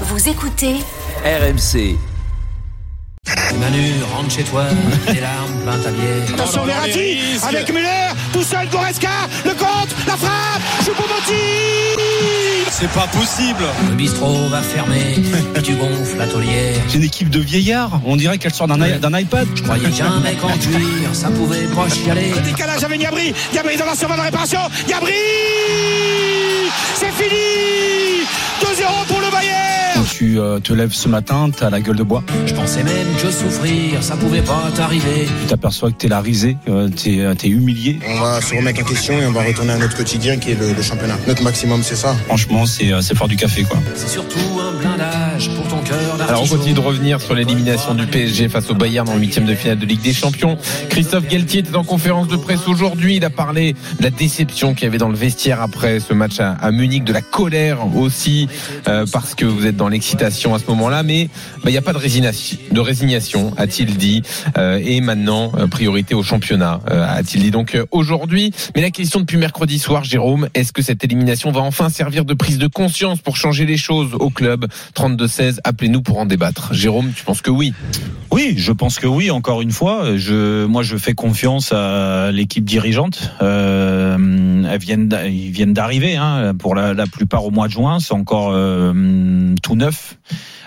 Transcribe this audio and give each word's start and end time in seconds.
Vous 0.00 0.28
écoutez 0.28 0.74
RMC. 1.24 1.96
Manu, 3.58 3.92
rentre 4.14 4.30
chez 4.34 4.42
toi, 4.44 4.64
des 5.06 5.20
larmes 5.20 5.60
plein 5.62 5.78
ta 5.78 5.90
bière. 5.90 6.22
Attention 6.34 6.64
Verratti 6.64 7.18
avec 7.46 7.72
Muller, 7.72 8.08
tout 8.32 8.42
seul 8.42 8.68
Goreska, 8.68 9.08
le 9.44 9.52
contre, 9.52 9.94
la 10.06 10.16
frappe, 10.16 10.60
Choupo-Moting 10.84 12.66
C'est 12.70 12.90
pas 12.90 13.06
possible 13.06 13.64
Le 13.88 13.94
bistrot 13.94 14.48
va 14.48 14.60
fermer, 14.60 15.14
puis 15.54 15.62
tu 15.62 15.74
gonfles 15.76 16.16
la 16.18 16.26
taulière. 16.26 16.74
C'est 16.88 16.96
une 16.98 17.04
équipe 17.04 17.30
de 17.30 17.40
vieillards. 17.40 18.00
On 18.04 18.16
dirait 18.16 18.38
qu'elle 18.38 18.52
sort 18.54 18.66
d'un 18.66 18.84
i- 18.86 18.98
d'un 18.98 19.16
iPad. 19.18 19.46
Je 19.54 19.62
croyais 19.62 19.90
qu'un 19.90 20.20
mec 20.20 20.42
en 20.42 20.48
cuir, 20.58 21.08
ça 21.14 21.28
pouvait 21.30 21.66
pas 21.68 21.88
chialer. 21.88 22.32
Le 22.34 22.40
décalage 22.40 22.82
avec 22.84 23.00
Gabri, 23.00 23.32
Gabri 23.54 23.76
dans 23.76 23.86
la 23.86 23.94
surface 23.94 24.18
de 24.18 24.22
réparation, 24.22 24.60
Gabri 24.88 25.12
C'est 26.96 27.12
fini 27.12 28.26
2-0 28.60 29.03
tu 30.24 30.40
euh, 30.40 30.58
te 30.58 30.72
lèves 30.72 30.92
ce 30.92 31.08
matin, 31.08 31.50
t'as 31.54 31.70
la 31.70 31.80
gueule 31.80 31.96
de 31.96 32.02
bois. 32.02 32.22
Je 32.46 32.54
pensais 32.54 32.82
même 32.82 33.06
que 33.20 33.30
souffrir, 33.30 34.02
ça 34.02 34.16
pouvait 34.16 34.40
pas 34.42 34.70
t'arriver. 34.74 35.26
Tu 35.42 35.46
t'aperçois 35.46 35.90
que 35.90 35.96
t'es 35.96 36.08
la 36.08 36.20
risée, 36.20 36.56
euh, 36.68 36.88
t'es 36.88 37.20
euh, 37.20 37.34
t'es 37.34 37.48
humilié. 37.48 37.98
On 38.08 38.20
va 38.20 38.40
se 38.40 38.54
remettre 38.54 38.80
en 38.80 38.84
question 38.84 39.20
et 39.20 39.26
on 39.26 39.32
va 39.32 39.42
retourner 39.42 39.72
à 39.72 39.78
notre 39.78 39.96
quotidien 39.96 40.36
qui 40.38 40.52
est 40.52 40.58
le, 40.58 40.72
le 40.72 40.82
championnat. 40.82 41.18
Notre 41.26 41.42
maximum, 41.42 41.82
c'est 41.82 41.96
ça? 41.96 42.14
Franchement, 42.26 42.64
c'est 42.64 42.90
c'est 43.02 43.14
fort 43.14 43.28
du 43.28 43.36
café, 43.36 43.64
quoi. 43.64 43.78
C'est 43.94 44.08
surtout 44.08 44.38
un 44.60 44.72
blindage 44.80 45.50
pour 45.56 45.68
ton 45.68 45.82
cœur 45.82 46.13
Alors 46.28 46.42
on 46.42 46.46
continue 46.46 46.74
de 46.74 46.80
revenir 46.80 47.20
sur 47.20 47.34
l'élimination 47.34 47.94
du 47.94 48.06
PSG 48.06 48.48
face 48.48 48.70
au 48.70 48.74
Bayern 48.74 49.08
en 49.08 49.16
huitième 49.16 49.44
de 49.44 49.54
finale 49.54 49.78
de 49.78 49.86
Ligue 49.86 50.00
des 50.00 50.12
Champions. 50.12 50.56
Christophe 50.88 51.28
Galtier 51.28 51.60
était 51.60 51.76
en 51.76 51.84
conférence 51.84 52.28
de 52.28 52.36
presse 52.36 52.66
aujourd'hui. 52.66 53.16
Il 53.16 53.24
a 53.24 53.30
parlé 53.30 53.74
de 53.98 54.02
la 54.02 54.10
déception 54.10 54.74
qu'il 54.74 54.84
y 54.84 54.86
avait 54.86 54.98
dans 54.98 55.08
le 55.08 55.16
vestiaire 55.16 55.60
après 55.60 56.00
ce 56.00 56.14
match 56.14 56.40
à, 56.40 56.52
à 56.52 56.70
Munich, 56.70 57.04
de 57.04 57.12
la 57.12 57.20
colère 57.20 57.94
aussi 57.96 58.48
euh, 58.88 59.04
parce 59.12 59.34
que 59.34 59.44
vous 59.44 59.66
êtes 59.66 59.76
dans 59.76 59.88
l'excitation 59.88 60.54
à 60.54 60.58
ce 60.58 60.66
moment-là. 60.68 61.02
Mais 61.02 61.28
bah, 61.56 61.70
il 61.70 61.72
n'y 61.72 61.78
a 61.78 61.82
pas 61.82 61.92
de 61.92 61.98
résignation, 61.98 62.56
de 62.70 62.80
résignation, 62.80 63.52
a-t-il 63.56 63.96
dit. 63.96 64.22
Euh, 64.56 64.80
et 64.82 65.00
maintenant, 65.00 65.52
euh, 65.58 65.66
priorité 65.66 66.14
au 66.14 66.22
championnat, 66.22 66.80
euh, 66.90 67.06
a-t-il 67.06 67.42
dit 67.42 67.50
donc 67.50 67.74
euh, 67.74 67.84
aujourd'hui. 67.90 68.52
Mais 68.74 68.82
la 68.82 68.90
question 68.90 69.20
depuis 69.20 69.36
mercredi 69.36 69.78
soir, 69.78 70.04
Jérôme, 70.04 70.48
est-ce 70.54 70.72
que 70.72 70.82
cette 70.82 71.04
élimination 71.04 71.52
va 71.52 71.60
enfin 71.60 71.90
servir 71.90 72.24
de 72.24 72.34
prise 72.34 72.58
de 72.58 72.66
conscience 72.66 73.20
pour 73.20 73.36
changer 73.36 73.66
les 73.66 73.76
choses 73.76 74.14
au 74.18 74.30
club? 74.30 74.66
32-16, 74.96 75.58
appelez-nous 75.64 76.02
pour 76.02 76.13
en 76.18 76.26
débattre. 76.26 76.72
Jérôme, 76.72 77.12
tu 77.14 77.24
penses 77.24 77.40
que 77.42 77.50
oui? 77.50 77.72
Oui, 78.30 78.54
je 78.56 78.72
pense 78.72 78.98
que 78.98 79.06
oui. 79.06 79.30
Encore 79.30 79.62
une 79.62 79.70
fois, 79.70 80.16
je, 80.16 80.64
moi, 80.64 80.82
je 80.82 80.96
fais 80.96 81.14
confiance 81.14 81.72
à 81.72 82.30
l'équipe 82.32 82.64
dirigeante. 82.64 83.32
Euh, 83.42 84.64
elles 84.68 84.80
viennent, 84.80 85.16
ils 85.26 85.50
viennent 85.50 85.72
d'arriver. 85.72 86.16
Hein, 86.16 86.52
pour 86.58 86.74
la, 86.74 86.94
la 86.94 87.06
plupart 87.06 87.44
au 87.44 87.50
mois 87.50 87.68
de 87.68 87.72
juin, 87.72 88.00
c'est 88.00 88.14
encore 88.14 88.50
euh, 88.52 89.54
tout 89.62 89.76
neuf. 89.76 90.18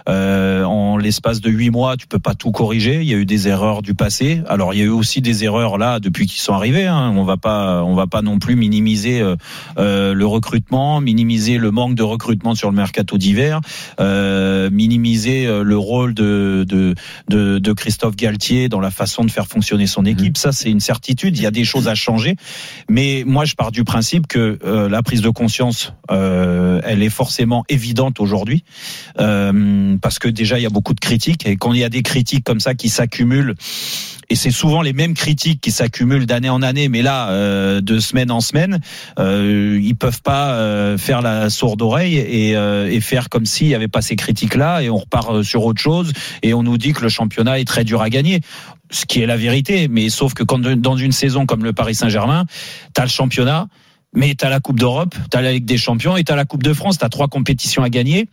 Euh, 0.08 0.64
en 0.64 0.98
l'espace 0.98 1.42
de 1.42 1.50
huit 1.50 1.70
mois, 1.70 1.98
tu 1.98 2.08
peux 2.08 2.20
pas 2.20 2.34
tout 2.34 2.52
corriger. 2.52 3.02
Il 3.02 3.08
y 3.08 3.14
a 3.14 3.18
eu 3.18 3.26
des 3.26 3.48
erreurs 3.48 3.82
du 3.82 3.94
passé. 3.94 4.42
Alors 4.48 4.74
il 4.74 4.80
y 4.80 4.82
a 4.82 4.86
eu 4.86 4.90
aussi 4.90 5.22
des 5.22 5.44
erreurs 5.44 5.78
là 5.78 6.00
depuis 6.00 6.26
qu'ils 6.28 6.42
sont 6.42 6.54
arrivés. 6.54 6.88
Hein. 6.88 7.14
On 7.16 7.24
va 7.24 7.38
pas, 7.38 7.84
on 7.84 7.94
va 7.94 8.08
pas 8.08 8.22
non 8.22 8.40
plus 8.40 8.56
minimiser 8.56 9.22
euh, 9.22 9.36
euh, 9.78 10.14
le 10.14 10.26
recrutement, 10.26 11.02
minimiser 11.02 11.58
le 11.58 11.72
manque 11.72 11.96
de 11.96 12.04
recrutement 12.04 12.56
sur 12.56 12.70
le 12.70 12.76
mercato 12.76 13.18
d'hiver, 13.18 13.60
euh, 14.00 14.70
minimiser 14.72 15.46
euh, 15.46 15.64
le 15.64 15.78
rôle 15.78 16.14
de, 16.14 16.66
de, 16.68 16.96
de, 17.30 17.60
de 17.60 17.74
Christophe 17.74 18.16
Galtier 18.16 18.70
dans 18.70 18.80
la 18.80 18.92
façon 18.92 19.24
de 19.24 19.32
faire 19.32 19.48
fonctionner 19.48 19.88
son 19.88 20.06
équipe. 20.06 20.38
Ça, 20.38 20.52
c'est 20.52 20.70
une 20.72 20.80
certitude. 20.80 21.38
Il 21.38 21.44
y 21.44 21.46
a 21.46 21.52
des 21.52 21.66
choses 21.66 21.88
à 21.88 21.96
changer, 21.96 22.36
mais 22.90 23.24
moi, 23.26 23.46
je 23.46 23.56
pars 23.56 23.72
du 23.72 23.84
principe 23.84 24.28
que 24.28 24.58
euh, 24.64 24.90
la 24.90 25.04
prise 25.04 25.22
de 25.22 25.30
conscience, 25.30 25.94
euh, 26.12 26.82
elle 26.84 27.04
est 27.04 27.10
forcément 27.10 27.64
évidente 27.70 28.20
aujourd'hui, 28.20 28.64
euh, 29.20 29.97
parce 30.02 30.20
que 30.20 30.28
déjà, 30.28 30.60
il 30.60 30.64
y 30.64 30.66
a 30.66 30.70
beaucoup 30.70 30.94
de 30.94 31.00
critiques, 31.00 31.46
et 31.46 31.58
quand 31.58 31.74
il 31.74 31.80
y 31.80 31.84
a 31.84 31.90
des 31.90 32.04
critiques 32.04 32.44
comme 32.44 32.60
ça 32.60 32.76
qui 32.76 32.90
s'accumulent, 32.90 33.56
et 34.30 34.36
c'est 34.36 34.52
souvent 34.52 34.82
les 34.82 34.94
mêmes 34.94 35.14
critiques 35.14 35.62
qui 35.62 35.72
s'accumulent 35.72 36.26
d'année 36.26 36.50
en 36.50 36.62
année, 36.62 36.90
mais 36.90 37.02
là, 37.02 37.30
euh, 37.30 37.80
de 37.80 38.00
semaine 38.00 38.30
en 38.30 38.42
semaine, 38.42 38.82
euh, 39.20 39.80
ils 39.82 39.96
peuvent 39.96 40.22
pas 40.22 40.52
euh, 40.54 40.98
faire 40.98 41.22
la 41.22 41.50
sourde 41.50 41.82
oreille 41.82 42.18
et, 42.18 42.56
euh, 42.56 42.92
et 42.92 43.00
faire 43.00 43.30
comme 43.30 43.46
s'il 43.46 43.68
n'y 43.68 43.76
avait 43.76 43.88
pas 43.88 44.02
ces 44.02 44.16
critiques-là, 44.16 44.82
et 44.82 44.90
on 44.90 44.98
repart 44.98 45.44
sur 45.44 45.64
autre 45.64 45.82
chose, 45.82 46.12
et 46.44 46.54
on 46.54 46.64
nous 46.64 46.78
dit 46.78 46.94
que 46.94 47.02
le 47.02 47.10
championnat 47.10 47.60
est 47.60 47.66
très 47.66 47.84
dur 47.84 48.02
à 48.02 48.10
gagner. 48.10 48.42
Ce 48.90 49.06
qui 49.06 49.22
est 49.22 49.26
la 49.26 49.38
vérité, 49.38 49.88
mais 49.90 50.10
sauf 50.10 50.34
que 50.34 50.44
quand 50.44 50.60
dans 50.60 50.96
une 50.96 51.12
saison 51.12 51.46
comme 51.46 51.64
le 51.64 51.74
Paris 51.74 51.96
Saint-Germain, 51.96 52.46
tu 52.96 53.02
as 53.02 53.04
le 53.04 53.10
championnat, 53.10 53.68
mais 54.14 54.36
tu 54.36 54.46
as 54.46 54.50
la 54.50 54.60
Coupe 54.60 54.80
d'Europe, 54.80 55.16
tu 55.32 55.38
as 55.38 55.42
la 55.42 55.52
Ligue 55.52 55.66
des 55.66 55.78
Champions 55.78 56.18
et 56.18 56.24
tu 56.24 56.32
as 56.32 56.36
la 56.36 56.46
Coupe 56.46 56.64
de 56.64 56.74
France, 56.74 56.98
tu 56.98 57.06
as 57.06 57.10
trois 57.10 57.28
compétitions 57.28 57.84
à 57.84 57.90
gagner. 57.90 58.28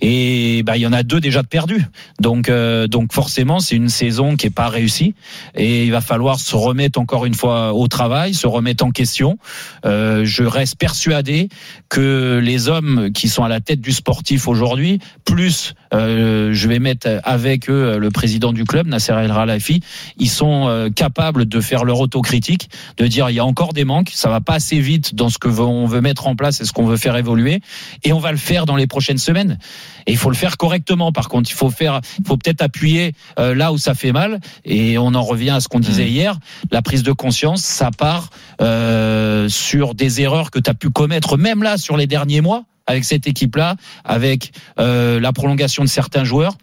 Et 0.00 0.62
bah 0.64 0.76
il 0.76 0.80
y 0.80 0.86
en 0.86 0.92
a 0.92 1.02
deux 1.02 1.20
déjà 1.20 1.42
de. 1.42 1.80
Donc 2.18 2.48
euh, 2.48 2.88
donc 2.88 3.12
forcément, 3.12 3.60
c'est 3.60 3.76
une 3.76 3.88
saison 3.88 4.36
qui 4.36 4.46
est 4.46 4.50
pas 4.50 4.68
réussie 4.68 5.14
et 5.54 5.84
il 5.84 5.92
va 5.92 6.00
falloir 6.00 6.40
se 6.40 6.56
remettre 6.56 6.98
encore 6.98 7.26
une 7.26 7.34
fois 7.34 7.72
au 7.74 7.86
travail, 7.86 8.34
se 8.34 8.46
remettre 8.46 8.84
en 8.84 8.90
question. 8.90 9.38
Euh, 9.84 10.24
je 10.24 10.42
reste 10.42 10.76
persuadé 10.76 11.48
que 11.88 12.40
les 12.42 12.68
hommes 12.68 13.10
qui 13.12 13.28
sont 13.28 13.44
à 13.44 13.48
la 13.48 13.60
tête 13.60 13.80
du 13.80 13.92
sportif 13.92 14.48
aujourd'hui, 14.48 14.98
plus 15.24 15.74
euh, 15.94 16.52
je 16.52 16.68
vais 16.68 16.78
mettre 16.78 17.08
avec 17.24 17.70
eux 17.70 17.98
le 17.98 18.10
président 18.10 18.52
du 18.52 18.64
club 18.64 18.86
Nasser 18.86 19.12
El 19.12 19.32
Khelaïfi, 19.32 19.80
ils 20.18 20.28
sont 20.28 20.68
euh, 20.68 20.90
capables 20.90 21.46
de 21.46 21.60
faire 21.60 21.84
leur 21.84 22.00
autocritique, 22.00 22.68
de 22.96 23.06
dire 23.06 23.30
il 23.30 23.34
y 23.34 23.38
a 23.38 23.44
encore 23.44 23.72
des 23.72 23.84
manques, 23.84 24.10
ça 24.12 24.28
va 24.28 24.40
pas 24.40 24.54
assez 24.54 24.80
vite 24.80 25.14
dans 25.14 25.28
ce 25.28 25.38
que 25.38 25.48
on 25.60 25.86
veut 25.86 26.00
mettre 26.00 26.26
en 26.26 26.36
place 26.36 26.60
et 26.60 26.64
ce 26.64 26.72
qu'on 26.72 26.86
veut 26.86 26.96
faire 26.96 27.16
évoluer 27.16 27.60
et 28.02 28.12
on 28.12 28.18
va 28.18 28.32
le 28.32 28.38
faire 28.38 28.66
dans 28.66 28.76
les 28.76 28.86
prochaines 28.86 29.18
semaines. 29.18 29.58
Et 30.06 30.12
il 30.12 30.18
faut 30.18 30.30
le 30.30 30.36
faire 30.36 30.56
correctement. 30.56 31.12
Par 31.12 31.28
contre, 31.28 31.50
il 31.50 31.54
faut 31.54 31.70
faire, 31.70 32.00
il 32.18 32.26
faut 32.26 32.36
peut-être 32.36 32.62
appuyer 32.62 33.12
euh, 33.38 33.54
là 33.54 33.72
où 33.72 33.78
ça 33.78 33.94
fait 33.94 34.12
mal. 34.12 34.40
Et 34.64 34.98
on 34.98 35.14
en 35.14 35.22
revient 35.22 35.50
à 35.50 35.60
ce 35.60 35.68
qu'on 35.68 35.80
disait 35.80 36.08
hier. 36.08 36.38
La 36.70 36.82
prise 36.82 37.02
de 37.02 37.12
conscience, 37.12 37.62
ça 37.62 37.90
part 37.90 38.30
euh, 38.60 39.48
sur 39.48 39.94
des 39.94 40.20
erreurs 40.20 40.50
que 40.50 40.58
tu 40.58 40.70
as 40.70 40.74
pu 40.74 40.90
commettre, 40.90 41.36
même 41.36 41.62
là 41.62 41.78
sur 41.78 41.96
les 41.96 42.06
derniers 42.06 42.40
mois 42.40 42.64
avec 42.86 43.04
cette 43.04 43.26
équipe-là, 43.26 43.76
avec 44.04 44.52
euh, 44.78 45.20
la 45.20 45.32
prolongation 45.32 45.84
de 45.84 45.88
certains 45.88 46.24
joueurs, 46.24 46.56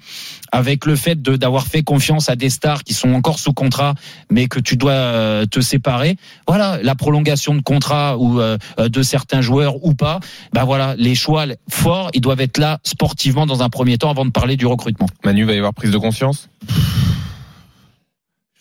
avec 0.52 0.86
le 0.86 0.96
fait 0.96 1.22
de 1.22 1.36
d'avoir 1.36 1.68
fait 1.68 1.84
confiance 1.84 2.30
à 2.30 2.36
des 2.36 2.50
stars 2.50 2.84
qui 2.84 2.94
sont 2.94 3.14
encore 3.14 3.40
sous 3.40 3.54
contrat, 3.54 3.96
mais 4.30 4.48
que 4.48 4.59
tu 4.59 4.78
dois 4.78 4.92
euh, 4.92 5.46
te 5.46 5.62
séparer. 5.62 6.18
Voilà, 6.48 6.80
la 6.84 6.96
prolongation 6.96 7.56
de 7.56 7.62
contrat 7.62 8.18
ou 8.18 8.40
euh, 8.40 8.58
de 8.78 9.02
certains 9.02 9.42
joueurs 9.42 9.84
ou 9.84 9.94
pas. 9.94 10.20
Ben 10.54 10.64
voilà, 10.64 10.96
les 10.98 11.16
choix 11.16 11.46
forts, 11.70 12.09
ils 12.14 12.22
doivent 12.22 12.42
être 12.42 12.58
là 12.58 12.80
sportivement 12.84 13.46
dans 13.46 13.64
un 13.64 13.70
premier 13.70 13.98
temps 13.98 14.12
avant 14.12 14.26
de 14.26 14.32
parler 14.32 14.58
du 14.58 14.66
recrutement. 14.66 15.08
Manu 15.24 15.46
va 15.46 15.53
y 15.53 15.58
avoir 15.58 15.74
prise 15.74 15.92
de 15.92 15.98
conscience? 15.98 16.50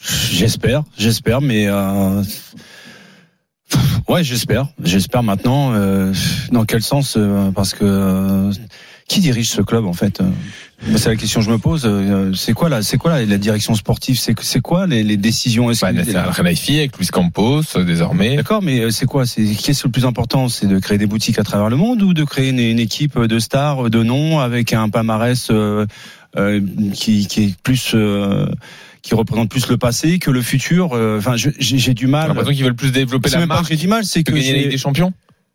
J'espère, 0.02 0.82
j'espère, 0.96 1.42
mais 1.42 1.66
euh, 1.68 2.22
ouais, 4.08 4.24
j'espère, 4.24 4.66
j'espère 4.82 5.22
maintenant. 5.22 5.72
euh, 5.74 6.12
dans 6.52 6.64
quel 6.64 6.82
sens 6.82 7.14
euh, 7.16 7.50
Parce 7.52 7.74
que 7.74 7.84
euh, 7.84 8.52
qui 9.08 9.20
dirige 9.20 9.48
ce 9.48 9.60
club 9.62 9.86
en 9.86 9.92
fait 9.92 10.20
Euh, 10.20 10.96
C'est 10.96 11.08
la 11.10 11.16
question 11.16 11.40
que 11.40 11.46
je 11.46 11.50
me 11.50 11.58
pose. 11.58 11.82
Euh, 11.84 12.32
C'est 12.34 12.52
quoi 12.54 12.68
la, 12.68 12.82
c'est 12.82 12.96
quoi 12.96 13.10
la, 13.18 13.24
la 13.26 13.38
direction 13.38 13.74
sportive? 13.74 14.18
C'est 14.18 14.34
c'est 14.40 14.60
quoi 14.60 14.86
les, 14.86 15.02
les 15.02 15.16
décisions? 15.16 15.70
Est-ce 15.70 15.80
bah, 15.84 15.92
que- 15.92 16.04
C'est 16.04 16.16
avec 16.80 16.96
Luis 16.96 17.08
Campos 17.08 17.62
désormais. 17.84 18.36
D'accord, 18.36 18.62
mais 18.62 18.90
c'est 18.90 19.06
quoi? 19.06 19.26
C'est 19.26 19.44
qu'est-ce 19.44 19.86
le 19.86 19.90
plus 19.92 20.06
important? 20.06 20.48
C'est 20.48 20.66
de 20.66 20.78
créer 20.78 20.96
des 20.98 21.06
boutiques 21.06 21.38
à 21.38 21.42
travers 21.42 21.68
le 21.68 21.76
monde 21.76 22.02
ou 22.02 22.14
de 22.14 22.24
créer 22.24 22.48
une, 22.50 22.60
une 22.60 22.78
équipe 22.78 23.18
de 23.18 23.38
stars, 23.38 23.90
de 23.90 24.02
noms 24.02 24.38
avec 24.38 24.72
un 24.72 24.88
palmarès 24.88 25.48
euh, 25.50 25.86
euh, 26.38 26.60
qui, 26.94 27.26
qui 27.26 27.42
est 27.42 27.56
plus 27.62 27.92
euh, 27.94 28.46
qui 29.02 29.14
représente 29.14 29.48
plus 29.50 29.68
le 29.68 29.76
passé 29.78 30.18
que 30.18 30.30
le 30.30 30.42
futur. 30.42 30.90
euh, 30.92 31.18
Enfin, 31.18 31.34
j'ai 31.36 31.94
du 31.94 32.06
mal. 32.06 32.28
l'impression 32.28 32.52
qu'ils 32.52 32.64
veulent 32.64 32.74
plus 32.74 32.92
développer 32.92 33.30
la 33.30 33.46
marque 33.46 33.62
que 33.64 33.68
j'ai 33.70 33.76
du 33.76 33.88
mal, 33.88 34.04
c'est 34.04 34.22
que 34.22 34.30
que 34.32 34.36
gagner 34.36 34.52
la 34.52 34.58
Ligue 34.58 34.70
des 34.70 34.78
Champions. 34.78 35.12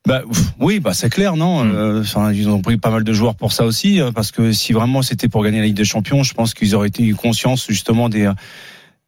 bah, 0.08 0.22
oui, 0.60 0.80
bah 0.80 0.94
c'est 0.94 1.10
clair, 1.10 1.36
non. 1.36 1.64
Mm. 1.64 1.76
Euh, 1.76 2.02
Enfin, 2.02 2.32
ils 2.32 2.48
ont 2.50 2.62
pris 2.62 2.78
pas 2.78 2.90
mal 2.92 3.04
de 3.04 3.14
joueurs 3.14 3.36
pour 3.36 3.52
ça 3.54 3.66
aussi, 3.66 4.00
euh, 4.02 4.12
parce 4.12 4.32
que 4.32 4.52
si 4.52 4.74
vraiment 4.74 5.02
c'était 5.02 5.28
pour 5.30 5.44
gagner 5.44 5.60
la 5.60 5.66
Ligue 5.66 5.76
des 5.76 5.86
Champions, 5.86 6.24
je 6.24 6.34
pense 6.34 6.54
qu'ils 6.54 6.76
auraient 6.76 6.92
eu 7.00 7.16
conscience 7.16 7.66
justement 7.68 8.10
des 8.10 8.30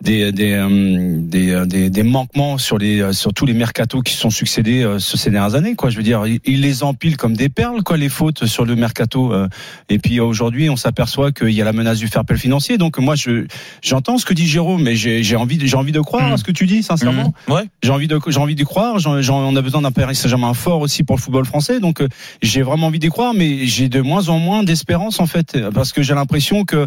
des 0.04 0.32
des, 0.32 0.54
euh, 0.54 1.18
des, 1.22 1.50
euh, 1.52 1.66
des, 1.66 1.90
des 1.90 2.04
manquements 2.04 2.60
sur 2.60 2.78
les 2.78 3.02
euh, 3.02 3.14
sur 3.14 3.34
tous 3.34 3.48
les 3.48 3.54
mercatos 3.54 4.04
qui 4.04 4.14
sont 4.14 4.30
succédés 4.30 4.84
euh, 4.84 5.00
ces 5.00 5.32
dernières 5.32 5.56
années 5.56 5.76
quoi. 5.76 5.90
Je 5.90 5.98
veux 5.98 6.04
dire 6.04 6.24
ils, 6.46 6.62
les 6.62 6.84
empilent 6.84 7.18
comme 7.18 7.36
des 7.36 7.50
perles 7.50 7.82
quoi 7.82 7.98
les 7.98 8.08
fautes 8.10 8.46
sur 8.46 8.64
le 8.64 8.76
mercato 8.76 9.34
euh, 9.34 9.48
et 9.90 9.98
puis 9.98 10.20
aujourd'hui 10.20 10.70
on 10.70 10.76
s'appellerait 10.76 11.32
qu'il 11.34 11.50
y 11.50 11.62
a 11.64 11.66
la 11.66 11.74
menace 11.74 11.98
du 11.98 12.08
fair 12.08 12.26
play 12.26 12.38
financier. 12.38 12.78
Donc 12.78 13.00
moi 13.00 13.16
je 13.16 13.48
j'entends 13.82 14.20
ce 14.20 14.26
que 14.26 14.36
dit 14.36 14.46
Jérôme 14.46 14.84
mais 14.84 14.96
j'ai 14.96 15.24
j'ai 15.24 15.36
envie 15.36 15.58
de- 15.58 15.66
j'ai 15.66 15.78
envie 15.78 15.92
de 15.92 16.00
croire 16.00 16.30
Mm. 16.30 16.34
à 16.34 16.38
ce 16.38 16.44
que 16.44 16.52
tu 16.52 16.68
dis 16.68 16.84
sincèrement. 16.84 17.34
Ouais. 17.48 17.64
j'ai 17.82 17.90
envie 17.92 18.08
de 18.08 18.20
j'ai 18.28 18.40
envie 18.40 18.54
d'y 18.56 18.66
croire. 18.66 19.00
J'en- 19.00 19.22
j'en- 19.24 19.40
on 19.40 19.56
a 19.56 19.62
besoin 19.64 19.82
d'un 19.82 19.92
Paris 19.92 20.16
Saint-Germain 20.16 20.54
fort 20.54 20.82
aussi 20.82 21.04
pour 21.04 21.16
le 21.16 21.22
football 21.22 21.46
français. 21.46 21.80
Donc 21.80 22.02
euh, 22.02 22.08
j'ai 22.44 22.62
vraiment 22.62 22.88
envie 22.88 23.00
d'y 23.00 23.10
croire 23.10 23.34
mais 23.34 23.66
j'ai 23.66 23.90
de 23.90 24.02
moins 24.02 24.30
en 24.30 24.38
moins 24.38 24.62
d'espérance 24.62 25.20
en 25.20 25.26
fait 25.26 25.58
parce 25.74 25.92
que 25.92 26.04
j'ai 26.04 26.14
l'impression 26.14 26.66
que 26.66 26.86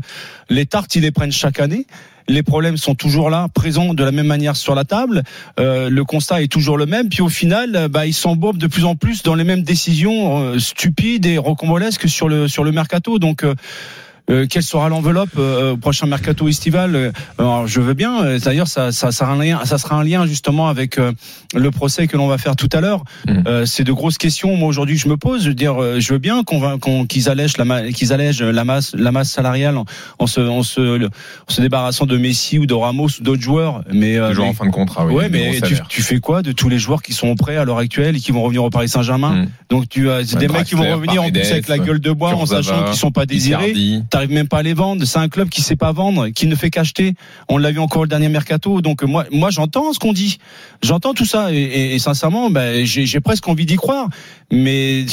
les 0.49 0.65
tartes 0.67 0.95
ils 0.95 1.03
les 1.03 1.11
prennent 1.11 1.33
chaque 1.33 1.59
année 1.59 1.87
les 2.28 2.43
problèmes 2.43 2.76
sont 2.76 2.94
toujours 2.94 3.31
là, 3.31 3.49
présents 3.52 3.94
de 3.94 4.05
la 4.05 4.12
même 4.12 4.26
manière 4.26 4.56
sur 4.56 4.75
la 4.75 4.84
table. 4.84 5.22
Euh, 5.58 5.90
le 5.90 6.05
constat 6.05 6.43
est 6.43 6.49
toujours 6.49 6.78
le 6.78 6.87
même. 6.87 7.08
Puis 7.08 7.22
au 7.22 7.28
final, 7.28 7.76
euh, 7.76 7.88
bah, 7.88 8.06
ils 8.06 8.14
s'embourbent 8.14 8.58
de 8.58 8.67
plus 8.67 8.84
en 8.84 8.94
plus 8.94 9.22
dans 9.22 9.34
les 9.34 9.44
mêmes 9.44 9.62
décisions 9.62 10.38
euh, 10.38 10.58
stupides 10.58 11.26
et 11.26 11.38
rocambolesques 11.38 12.08
sur 12.08 12.28
le 12.28 12.49
sur 12.49 12.64
le 12.64 12.72
mercato. 12.72 13.19
Donc 13.19 13.44
euh, 13.44 13.55
euh, 14.31 14.47
quelle 14.49 14.62
sera 14.62 14.88
l'enveloppe 14.88 15.31
euh, 15.38 15.73
au 15.73 15.77
prochain 15.77 16.06
mercato 16.06 16.49
estival 16.49 16.94
Euh, 16.94 17.12
Alors 17.38 17.67
je 17.67 17.81
veux 17.81 17.94
bien. 17.94 18.23
euh, 18.25 18.38
D'ailleurs, 18.38 18.69
ça, 18.69 18.93
ça, 18.93 19.12
sera 19.12 19.32
un 19.32 19.38
lien, 19.43 19.61
ça 19.65 19.77
sera 19.79 19.97
un 19.97 20.05
lien 20.05 20.27
justement 20.27 20.69
avec 20.69 20.99
euh, 20.99 21.12
le 21.55 21.71
procès 21.71 22.06
que 22.06 22.17
l'on 22.17 22.27
va 22.29 22.38
faire 22.38 22.56
tout 22.56 22.69
à 22.73 22.81
l'heure. 22.81 23.03
Mm. 23.27 23.43
Euh, 23.47 23.67
c'est 23.67 23.85
de 23.85 23.93
grosses 23.93 24.19
questions. 24.19 24.56
Moi 24.56 24.69
aujourd'hui, 24.69 24.97
je 24.97 25.09
me 25.09 25.17
pose. 25.17 25.43
Je 25.44 25.49
veux 25.49 25.55
dire, 25.55 25.77
je 25.99 26.12
veux 26.12 26.19
bien 26.19 26.43
qu'on 26.44 26.79
qu'on- 26.79 27.05
qu'ils 27.06 27.29
allègent 27.29 27.56
la 27.59 27.91
qu'ils 27.93 28.12
allègent 28.12 28.43
la 28.43 28.65
masse 28.65 28.94
la 28.97 29.12
masse 29.12 29.31
salariale 29.31 29.77
en, 29.77 29.85
en 30.19 30.27
se 30.27 30.41
en 30.41 30.62
se 30.62 31.05
en 31.06 31.09
se 31.53 31.61
débarrassant 31.61 32.06
de 32.06 32.17
Messi 32.17 32.59
ou 32.59 32.67
de 32.67 32.75
Ramos 32.75 33.09
ou 33.19 33.23
d'autres 33.23 33.43
joueurs. 33.43 33.82
Mais 33.93 34.17
euh, 34.17 34.32
mais- 34.37 34.49
en 34.49 34.53
fin 34.55 34.67
de 34.67 34.71
contrat, 34.71 35.06
oui. 35.06 35.15
ouais, 35.15 35.29
mais 35.29 35.61
tu, 35.61 35.75
tu 35.88 36.03
fais 36.03 36.21
quoi 36.21 36.43
de 36.43 36.53
tous 36.53 36.69
les 36.69 36.79
joueurs 36.79 37.03
qui 37.03 37.12
sont 37.12 37.35
prêts 37.35 37.56
à 37.56 37.65
l'heure 37.65 37.79
actuelle 37.79 38.17
et 38.17 38.21
qui 38.21 38.32
vont 38.32 38.43
revenir 38.43 38.62
au 38.65 38.71
Paris 38.71 38.88
Saint-Germain 38.88 39.31
Mm. 39.31 39.47
Donc 39.71 39.88
tu 39.88 40.11
as 40.11 40.25
c'est 40.27 40.35
Ouais, 40.35 40.41
des 40.41 40.49
mecs 40.49 40.65
qui 40.65 40.75
vont 40.75 40.82
revenir 40.94 41.23
en 41.23 41.31
plus 41.31 41.50
avec 41.53 41.69
la 41.69 41.79
gueule 41.79 42.00
de 42.00 42.11
bois 42.12 42.35
en 42.35 42.47
sachant 42.47 42.85
qu'ils 42.85 42.94
sont 42.97 43.11
pas 43.12 43.27
désirés. 43.27 43.71
Icardi. 43.71 44.03
T'arrives 44.20 44.34
même 44.34 44.49
pas 44.49 44.58
à 44.58 44.62
les 44.62 44.75
vendre. 44.75 45.02
C'est 45.06 45.19
un 45.19 45.31
club 45.31 45.49
qui 45.49 45.62
sait 45.62 45.76
pas 45.76 45.93
vendre, 45.93 46.28
qui 46.28 46.46
ne 46.46 46.55
fait 46.55 46.69
qu'acheter. 46.69 47.14
On 47.49 47.56
l'a 47.56 47.70
vu 47.70 47.78
encore 47.78 48.02
le 48.02 48.08
dernier 48.08 48.28
mercato. 48.28 48.82
Donc 48.82 49.02
moi, 49.02 49.25
moi 49.32 49.49
j'entends 49.49 49.94
ce 49.94 49.99
qu'on 49.99 50.12
dit. 50.12 50.37
J'entends 50.82 51.14
tout 51.14 51.25
ça 51.25 51.50
et, 51.55 51.56
et- 51.56 51.94
et 51.94 51.99
sincèrement, 51.99 52.50
ben, 52.50 52.84
j'ai 52.84 53.20
presque 53.20 53.49
envie 53.49 53.64
d'y 53.64 53.76
croire. 53.76 54.11
Mais 54.52 55.06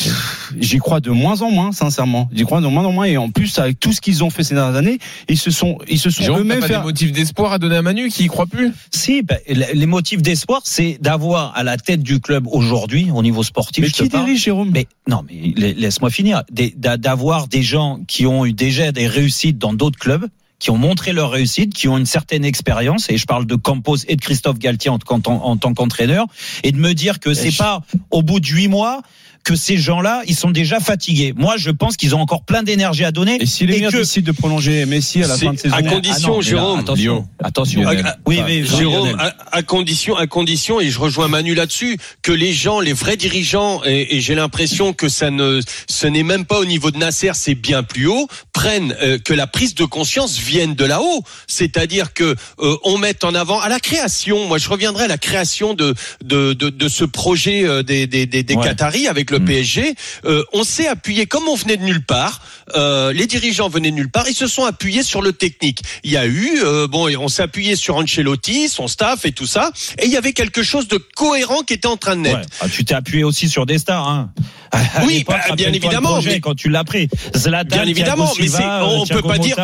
j'y 0.59 0.80
crois 0.80 1.00
de 1.00 1.12
moins 1.12 1.42
en 1.44 1.51
moins, 1.51 1.71
sincèrement. 1.71 2.27
J'y 2.33 2.44
crois 2.44 2.59
de 2.59 2.65
moins 2.68 2.83
en 2.83 2.92
moins. 2.92 3.06
Et 3.06 3.15
en 3.18 3.30
plus, 3.30 3.59
avec 3.59 3.80
tout 3.80 3.94
ce 3.94 4.01
qu'ils 4.01 4.24
ont 4.25 4.30
fait 4.31 4.44
ces 4.44 4.56
dernières 4.56 4.75
années, 4.75 4.98
ils 5.30 5.38
se 5.38 5.51
sont, 5.51 5.77
ils 5.88 6.00
se 6.00 6.09
sont 6.09 6.38
eux-mêmes 6.39 6.62
fait. 6.63 6.74
des 6.74 6.80
motifs 6.83 7.12
d'espoir 7.13 7.54
à 7.54 7.59
donner 7.59 7.75
à 7.77 7.81
Manu 7.83 8.09
qui 8.09 8.25
y 8.25 8.27
croit 8.27 8.48
plus? 8.48 8.74
Si, 8.92 9.21
ben, 9.21 9.38
les 9.48 9.86
motifs 9.86 10.21
d'espoir, 10.24 10.62
c'est 10.65 10.98
d'avoir 11.00 11.56
à 11.56 11.63
la 11.63 11.77
tête 11.77 12.01
du 12.01 12.19
club 12.19 12.45
aujourd'hui, 12.51 13.09
au 13.13 13.21
niveau 13.24 13.44
sportif, 13.44 13.83
Mais 13.83 13.88
je 13.89 13.94
te 13.94 14.04
qui 14.04 14.09
parle, 14.09 14.25
dirige, 14.25 14.44
Jérôme? 14.44 14.71
Mais 14.74 14.88
non, 15.07 15.24
mais 15.30 15.54
la- 15.56 15.71
laisse-moi 15.74 16.09
finir. 16.09 16.42
D'avoir 16.51 17.48
des 17.48 17.62
gens 17.62 18.00
qui 18.07 18.25
ont 18.25 18.44
eu 18.44 18.54
déjà 18.54 18.92
des 18.98 19.08
réussites 19.08 19.58
dans 19.58 19.74
d'autres 19.74 20.00
clubs, 20.00 20.28
qui 20.60 20.72
ont 20.72 20.78
montré 20.78 21.14
leur 21.14 21.30
réussite, 21.30 21.74
qui 21.74 21.88
ont 21.88 21.98
une 21.98 22.08
certaine 22.08 22.44
expérience, 22.44 23.10
et 23.10 23.18
je 23.18 23.26
parle 23.28 23.46
de 23.46 23.56
Campos 23.56 23.98
et 24.08 24.16
de 24.16 24.22
Christophe 24.22 24.58
Galtier 24.58 24.90
en, 24.90 24.98
en, 25.08 25.22
en 25.26 25.58
tant 25.58 25.74
qu'entraîneur, 25.74 26.26
et 26.64 26.72
de 26.72 26.78
me 26.78 26.94
dire 26.94 27.20
que 27.20 27.34
c'est 27.34 27.56
pas 27.56 27.82
au 28.10 28.24
bout 28.24 28.40
de 28.40 28.48
huit 28.48 28.68
mois 28.68 29.04
que 29.44 29.56
ces 29.56 29.78
gens-là, 29.78 30.24
ils 30.28 30.36
sont 30.36 30.51
déjà 30.51 30.80
fatigués. 30.80 31.34
Moi, 31.36 31.56
je 31.57 31.69
pense 31.72 31.95
qu'ils 31.98 32.13
ont 32.16 32.19
encore 32.22 32.44
plein 32.44 32.63
d'énergie 32.63 33.06
à 33.06 33.12
donner. 33.12 33.38
Et 33.42 33.45
si 33.45 33.66
les 33.66 33.75
meilleurs 33.75 33.92
que- 33.92 33.98
décident 33.98 34.25
de 34.31 34.38
prolonger 34.38 34.86
Messi 34.86 35.24
à 35.24 35.28
la 35.28 35.38
fin 35.38 35.54
de 35.54 35.60
saison, 35.60 35.75
à 35.75 35.81
condition, 35.84 36.13
Ah 36.18 36.19
non, 36.19 36.38
mais 36.38 36.44
là, 36.44 36.50
Jérôme. 36.50 36.80
attention, 36.80 37.01
Lyon. 37.13 37.28
attention. 37.44 37.81
Oui, 38.25 38.42
mais 38.45 38.63
Jérôme, 38.66 39.16
à, 39.19 39.34
à 39.51 39.62
condition, 39.63 40.16
à 40.16 40.28
condition, 40.28 40.80
et 40.81 40.89
je 40.89 41.00
rejoins 41.00 41.28
Manu 41.28 41.54
là-dessus, 41.56 41.98
que 42.22 42.31
les 42.31 42.54
gens, 42.54 42.80
les 42.80 42.94
vrais 42.94 43.18
dirigeants, 43.18 43.81
et, 43.86 44.16
et 44.18 44.22
j'ai 44.22 44.36
l'impression 44.36 44.94
que 44.94 45.07
ça 45.10 45.30
ne, 45.31 45.62
ce 45.90 46.07
n'est 46.07 46.24
même 46.24 46.45
pas 46.45 46.60
au 46.60 46.66
niveau 46.66 46.92
de 46.92 46.98
Nasser, 46.98 47.31
c'est 47.33 47.56
bien 47.56 47.83
plus 47.83 48.07
haut, 48.07 48.28
prennent 48.54 48.95
euh, 49.01 49.18
que 49.18 49.33
la 49.33 49.48
prise 49.48 49.75
de 49.75 49.86
conscience 49.86 50.38
vienne 50.38 50.75
de 50.75 50.86
là-haut, 50.86 51.24
c'est-à-dire 51.48 52.13
que 52.13 52.36
euh, 52.60 52.75
on 52.83 52.98
mette 52.98 53.24
en 53.24 53.33
avant 53.33 53.60
à 53.60 53.69
la 53.69 53.80
création. 53.80 54.48
Moi, 54.48 54.57
je 54.57 54.69
reviendrai 54.69 55.06
à 55.06 55.07
la 55.07 55.18
création 55.18 55.74
de 55.74 55.94
de 56.24 56.54
de, 56.54 56.69
de 56.69 56.88
ce 56.88 57.06
projet 57.06 57.63
euh, 57.66 57.83
des 57.83 58.07
des 58.07 58.25
des, 58.25 58.44
des 58.44 58.56
Ouais. 58.56 58.63
Qataris 58.63 59.07
avec 59.07 59.27
le 59.32 59.40
Mm. 59.40 59.46
PSG. 59.46 59.96
Euh, 60.26 60.44
on 60.54 60.64
s'est 60.64 60.88
appuyé 60.88 61.26
comme 61.28 61.48
on 61.48 61.56
venait 61.56 61.78
de 61.78 61.84
nulle 61.84 62.04
part. 62.06 62.42
Euh, 62.75 63.14
les 63.14 63.28
dirigeants 63.28 63.69
venaient 63.69 63.92
nulle 63.92 64.10
part. 64.10 64.28
Ils 64.28 64.34
se 64.36 64.48
sont 64.48 64.66
appuyés 64.66 65.04
sur 65.04 65.22
le 65.22 65.31
technique. 65.34 65.80
Il 66.04 66.12
y 66.12 66.18
a 66.18 66.25
eu 66.25 66.60
euh, 66.64 66.88
bon, 66.88 67.08
on 67.18 67.28
s'est 67.28 67.44
appuyé 67.44 67.75
sur 67.75 67.96
Ancelotti, 67.96 68.69
son 68.69 68.88
staff 68.88 69.25
et 69.25 69.31
tout 69.31 69.46
ça, 69.48 69.72
et 70.00 70.06
il 70.06 70.12
y 70.12 70.18
avait 70.18 70.34
quelque 70.34 70.64
chose 70.64 70.88
de 70.88 70.98
cohérent 71.16 71.62
qui 71.62 71.74
était 71.74 71.88
en 71.88 71.98
train 71.98 72.16
de 72.16 72.22
naître. 72.22 72.40
Ouais. 72.40 72.46
Ah, 72.62 72.68
tu 72.69 72.84
t'es 72.86 72.94
appuyé 72.94 73.24
aussi 73.24 73.48
sur 73.50 73.66
des 73.66 73.78
stars, 73.78 74.08
hein. 74.08 74.31
À 74.72 75.06
Oui, 75.06 75.24
bah, 75.25 75.40
bien 75.56 75.72
évidemment, 75.72 76.10
projet, 76.14 76.31
mais- 76.31 76.40
quand 76.42 76.54
tu 76.54 76.68
l'as 76.68 76.84
pris, 76.84 77.08
Zlatan, 77.36 77.78
Bien 77.78 77.86
évidemment, 77.86 78.30
mais 78.38 78.50
on 78.60 79.04
euh, 79.04 79.06
peut 79.10 79.22
pas 79.22 79.38
dire- 79.38 79.56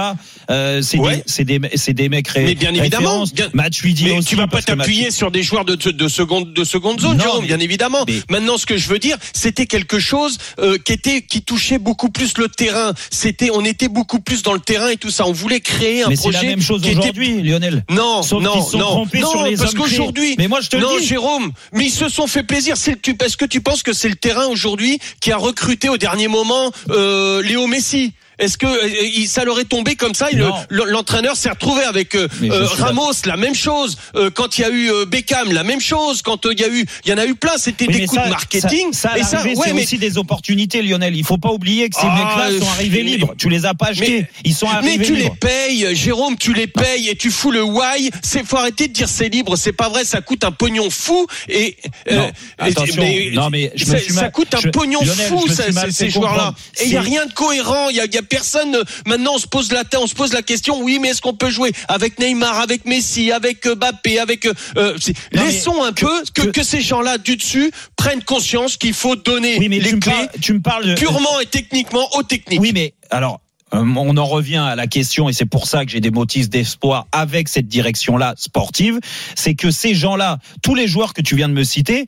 euh, 0.50 0.82
c'est 0.82 0.98
Ouais. 0.98 1.22
des, 1.94 2.10
mecs 2.10 2.28
ré- 2.30 2.46
Mais 2.46 2.56
bien 2.56 2.74
évidemment, 2.74 3.26
bien- 3.34 3.50
Matuidi 3.54 4.06
Mais 4.06 4.12
aussi, 4.18 4.30
tu 4.30 4.36
vas 4.38 4.48
pas 4.48 4.62
t'appuyer 4.62 5.08
Matuidi- 5.08 5.12
sur 5.12 5.30
des 5.30 5.44
joueurs 5.44 5.66
de, 5.66 5.76
de 5.76 6.08
seconde 6.08 6.54
de 6.54 6.64
seconde 6.64 7.02
zone, 7.02 7.18
Non, 7.18 7.24
Jérôme, 7.24 7.42
mais- 7.42 7.48
bien 7.48 7.60
évidemment. 7.60 8.06
mais- 8.08 8.22
Maintenant, 8.30 8.58
ce 8.58 8.66
que 8.66 8.78
je 8.78 8.88
veux 8.88 9.00
dire, 9.00 9.18
c'était 9.34 9.66
quelque 9.66 10.00
chose 10.00 10.38
euh, 10.60 10.78
qui 10.78 10.94
était 10.94 11.22
qui 11.22 11.42
touchait 11.42 11.80
beaucoup 11.80 12.10
plus 12.10 12.38
le 12.38 12.48
terrain. 12.48 12.93
C'était, 13.10 13.50
on 13.52 13.64
était 13.66 13.88
beaucoup 13.88 14.20
plus 14.20 14.44
dans 14.44 14.54
le 14.54 14.60
terrain 14.60 14.90
et 14.90 14.98
tout 14.98 15.10
ça. 15.10 15.26
On 15.28 15.32
voulait 15.32 15.60
créer 15.60 16.04
un 16.04 16.10
Mais 16.10 16.16
c'est 16.16 16.22
projet 16.24 16.42
la 16.44 16.50
même 16.50 16.62
chose 16.62 16.82
était- 16.86 16.98
aujourd'hui, 16.98 17.42
Lionel. 17.42 17.84
Non, 17.90 18.22
Sauf 18.24 18.42
non, 18.44 18.62
sont 18.62 18.78
non, 18.78 19.06
non, 19.14 19.30
sur 19.30 19.44
les 19.44 19.56
parce 19.58 19.74
qu'aujourd'hui, 19.74 20.36
Mais 20.38 20.48
moi, 20.48 20.62
je 20.62 20.70
te 20.70 20.76
le 20.78 20.84
non, 20.84 20.98
dis. 20.98 21.06
Jérôme, 21.06 21.52
mais 21.74 21.86
ils 21.86 21.92
se 21.92 22.10
sont 22.10 22.28
fait 22.28 22.44
plaisir. 22.44 22.76
Est-ce 22.76 23.38
que 23.38 23.46
tu 23.46 23.62
penses 23.62 23.84
que 23.84 23.94
c'est 23.94 24.10
le 24.10 24.16
terrain 24.16 24.46
aujourd'hui 24.48 25.00
qui 25.22 25.32
a 25.32 25.38
recruté 25.38 25.90
au 25.90 25.98
dernier 25.98 26.28
moment 26.28 26.72
euh, 26.90 27.42
Léo 27.42 27.68
Messi 27.68 28.14
est-ce 28.40 28.58
que 28.58 28.66
euh, 28.66 28.90
il- 29.16 29.28
ça 29.28 29.44
leur 29.44 29.60
est 29.60 29.66
tombé 29.66 29.96
comme 29.96 30.14
ça 30.14 30.30
et 30.32 30.36
le- 30.36 30.50
L'entraîneur 30.70 31.36
s'est 31.36 31.50
retrouvé 31.50 31.84
avec 31.84 32.16
euh, 32.16 32.28
euh, 32.44 32.66
Ramos, 32.66 33.12
la 33.26 33.38
même 33.38 33.56
chose. 33.56 33.98
Euh, 34.16 34.30
quand 34.30 34.58
il 34.58 34.62
y 34.62 34.64
a 34.66 34.70
eu 34.70 34.92
euh, 34.92 35.06
Beckham, 35.06 35.52
la 35.52 35.64
même 35.64 35.80
chose. 35.82 36.22
Quand 36.22 36.46
euh, 36.46 36.54
il 36.54 36.60
y 36.60 36.64
a 36.64 36.68
eu, 36.70 36.86
il 37.06 37.12
y 37.12 37.14
en 37.14 37.18
a 37.18 37.26
eu 37.26 37.36
plein. 37.36 37.58
C'était 37.58 37.88
Oui, 37.88 37.94
des 38.02 38.06
coups 38.06 38.20
ça- 38.22 38.26
de 38.26 38.30
marketing. 38.32 38.94
Ça, 38.94 39.10
ça 39.12 39.18
et 39.18 39.24
ça, 39.24 39.44
ouais, 39.44 39.54
c'est 39.64 39.74
mais 39.74 39.84
aussi 39.84 39.98
des 39.98 40.18
opportunités, 40.18 40.82
Lionel. 40.82 41.16
Il 41.16 41.24
faut 41.24 41.38
pas 41.38 41.52
oublier 41.52 41.90
que 41.90 41.96
ces 41.96 42.08
Ah, 42.08 42.16
mecs-là 42.16 42.60
sont 42.60 42.66
euh, 42.66 42.74
arrivés 42.74 43.04
libres. 43.04 43.34
Tu 43.38 43.50
les 43.50 43.66
as 43.66 43.74
pas 43.74 43.88
achetés. 43.88 44.22
mais- 44.22 44.30
Ils 44.44 44.54
sont 44.56 44.68
arrivés 44.68 44.98
Mais 44.98 45.06
tu 45.06 45.16
les 45.16 45.30
payes, 45.30 45.96
Jérôme, 45.96 46.38
tu 46.38 46.54
les 46.54 46.68
payes 46.68 47.10
et 47.10 47.16
tu 47.16 47.32
fous 47.32 47.52
le 47.52 47.64
why. 47.64 48.10
C'est 48.22 48.46
faut 48.46 48.58
arrêter 48.58 48.88
de 48.88 48.94
dire 48.94 49.08
c'est 49.10 49.30
libre, 49.30 49.56
c'est 49.56 49.74
pas 49.74 49.90
vrai, 49.90 50.04
ça 50.06 50.22
coûte 50.22 50.44
un 50.44 50.52
pognon 50.52 50.90
fou 50.90 51.28
et 51.50 51.78
euh, 52.12 52.18
Non, 52.18 52.32
attention. 52.60 53.04
Non, 53.34 53.50
mais 53.50 53.72
je 53.76 53.86
me 53.86 53.92
ça, 53.92 53.98
suis 54.00 54.14
ça 54.14 54.22
mal- 54.22 54.32
coûte 54.32 54.54
un 54.56 54.60
je- 54.62 54.70
pognon 54.70 55.00
Lionel, 55.02 55.28
fou 55.28 55.48
ça, 55.48 55.64
ces 55.92 56.10
joueurs-là. 56.10 56.54
Et 56.82 56.86
il 56.86 56.92
y 56.92 56.98
a 56.98 57.02
rien 57.02 57.26
de 57.26 57.34
cohérent, 57.34 57.90
il 57.90 57.96
y 57.96 58.00
a 58.02 58.08
personne 58.24 58.76
euh, 58.76 58.84
maintenant 59.06 59.34
on 59.36 59.38
se 59.38 59.48
pose 59.48 59.72
la 59.72 59.84
tête, 59.84 60.00
on 60.02 60.08
se 60.08 60.16
pose 60.16 60.34
la 60.34 60.42
question, 60.42 60.82
oui, 60.82 61.00
mais 61.02 61.10
est-ce 61.10 61.22
qu'on 61.22 61.34
peut 61.36 61.50
jouer 61.50 61.72
avec 61.88 62.20
Neymar, 62.20 62.60
avec 62.60 62.86
Messi, 62.86 63.32
avec 63.32 63.66
euh, 63.66 63.76
Mbappé, 63.76 64.20
avec 64.20 64.46
euh, 64.46 64.54
Non, 64.76 64.94
laissons 65.44 65.84
un 65.84 65.94
peu 65.94 66.24
que, 66.34 66.42
que- 66.44 66.50
que 66.50 66.64
ces 66.64 66.82
gens-là 66.82 67.18
du 67.18 67.36
dessus 67.38 67.72
prennent 67.96 68.24
conscience 68.24 68.78
qu'il 68.78 68.94
faut 68.94 69.16
donner 69.16 69.58
Oui, 69.60 69.70
mais 69.70 69.80
les 69.80 69.90
tu 69.90 69.96
me, 69.96 70.02
clés 70.02 70.12
parles, 70.14 70.30
tu 70.42 70.54
me 70.54 70.62
parles 70.62 70.86
de- 70.86 70.96
purement 70.96 71.40
et 71.40 71.46
techniquement 71.46 72.08
aux 72.16 72.24
techniques. 72.24 72.62
Oui, 72.62 72.72
mais 72.74 72.94
alors. 73.10 73.40
On 73.76 74.18
en 74.18 74.26
revient 74.26 74.58
à 74.58 74.76
la 74.76 74.86
question 74.86 75.30
et 75.30 75.34
c'est 75.34 75.48
pour 75.48 75.66
ça 75.66 75.84
que 75.84 75.90
j'ai 75.90 76.00
des 76.00 76.12
motifs 76.12 76.48
d'espoir 76.48 77.08
avec 77.12 77.48
cette 77.50 77.68
direction-là 77.68 78.36
sportive. 78.38 79.00
C'est 79.36 79.56
que 79.56 79.72
ces 79.72 79.96
gens-là, 79.96 80.38
tous 80.62 80.76
les 80.76 80.88
joueurs 80.88 81.16
que 81.16 81.24
tu 81.24 81.36
viens 81.36 81.50
de 81.50 81.56
me 81.56 81.64
citer, 81.64 82.08